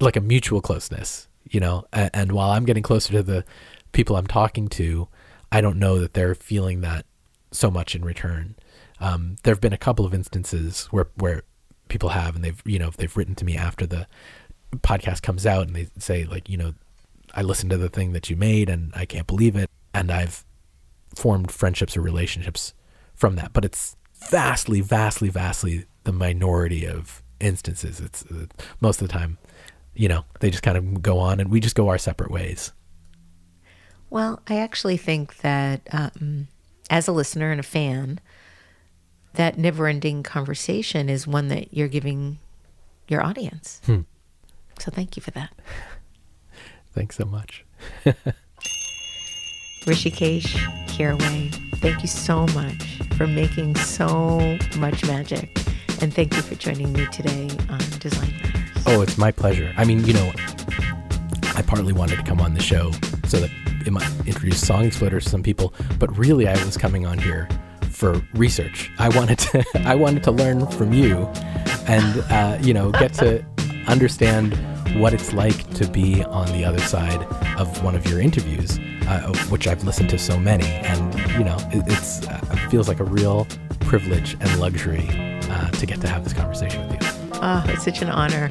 [0.00, 1.84] like a mutual closeness, you know.
[1.92, 3.44] And, and while I'm getting closer to the
[3.92, 5.08] people I'm talking to,
[5.50, 7.06] I don't know that they're feeling that
[7.50, 8.56] so much in return.
[9.00, 11.42] Um, there have been a couple of instances where where
[11.88, 14.06] people have, and they've you know they've written to me after the
[14.78, 16.74] podcast comes out, and they say like you know
[17.34, 20.44] I listened to the thing that you made, and I can't believe it, and I've
[21.14, 22.74] formed friendships or relationships
[23.14, 23.52] from that.
[23.52, 28.00] But it's vastly, vastly, vastly the minority of instances.
[28.00, 28.46] It's uh,
[28.80, 29.38] most of the time,
[29.98, 32.72] you know, they just kind of go on, and we just go our separate ways.
[34.08, 36.46] Well, I actually think that um,
[36.88, 38.20] as a listener and a fan,
[39.34, 42.38] that never ending conversation is one that you're giving
[43.08, 43.80] your audience.
[43.84, 44.02] Hmm.
[44.78, 45.50] So thank you for that.
[46.92, 47.64] Thanks so much.
[49.84, 50.54] Hrishikesh
[50.86, 55.56] Hirway, thank you so much for making so much magic.
[56.00, 58.57] And thank you for joining me today on Design Matters.
[58.90, 59.70] Oh, it's my pleasure.
[59.76, 60.32] I mean, you know,
[61.54, 62.90] I partly wanted to come on the show
[63.26, 63.50] so that
[63.84, 67.50] it might introduce Song Exploder to some people, but really I was coming on here
[67.90, 68.90] for research.
[68.98, 71.26] I wanted to I wanted to learn from you,
[71.86, 73.44] and uh, you know get to
[73.88, 74.54] understand
[74.98, 77.22] what it's like to be on the other side
[77.58, 81.58] of one of your interviews, uh, which I've listened to so many, and you know
[81.74, 83.46] it, it's uh, it feels like a real
[83.80, 85.10] privilege and luxury
[85.50, 87.18] uh, to get to have this conversation with you.
[87.40, 88.50] Oh, it's such an honor.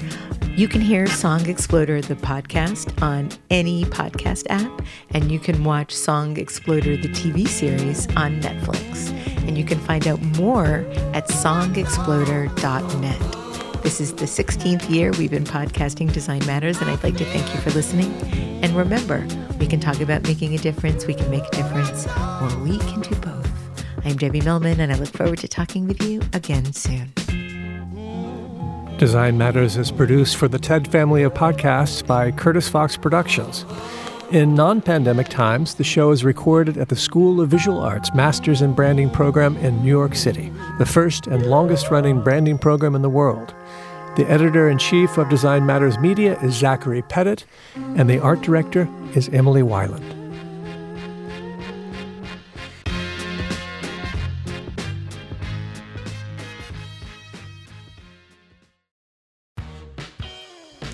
[0.57, 4.81] You can hear Song Exploder, the podcast, on any podcast app,
[5.11, 9.11] and you can watch Song Exploder, the TV series, on Netflix.
[9.47, 13.83] and you can find out more at songexploder.net.
[13.83, 17.53] This is the 16th year we've been podcasting Design Matters, and I'd like to thank
[17.53, 18.11] you for listening.
[18.63, 19.27] And remember,
[19.59, 22.07] we can talk about making a difference, we can make a difference,
[22.41, 23.47] or we can do both.
[24.03, 27.13] I'm Debbie Millman, and I look forward to talking with you again soon.
[28.97, 33.63] Design Matters is produced for the TED family of podcasts by Curtis Fox Productions.
[34.31, 38.63] In non pandemic times, the show is recorded at the School of Visual Arts Masters
[38.63, 43.03] in Branding program in New York City, the first and longest running branding program in
[43.03, 43.53] the world.
[44.15, 47.45] The editor in chief of Design Matters Media is Zachary Pettit,
[47.75, 50.16] and the art director is Emily Weiland.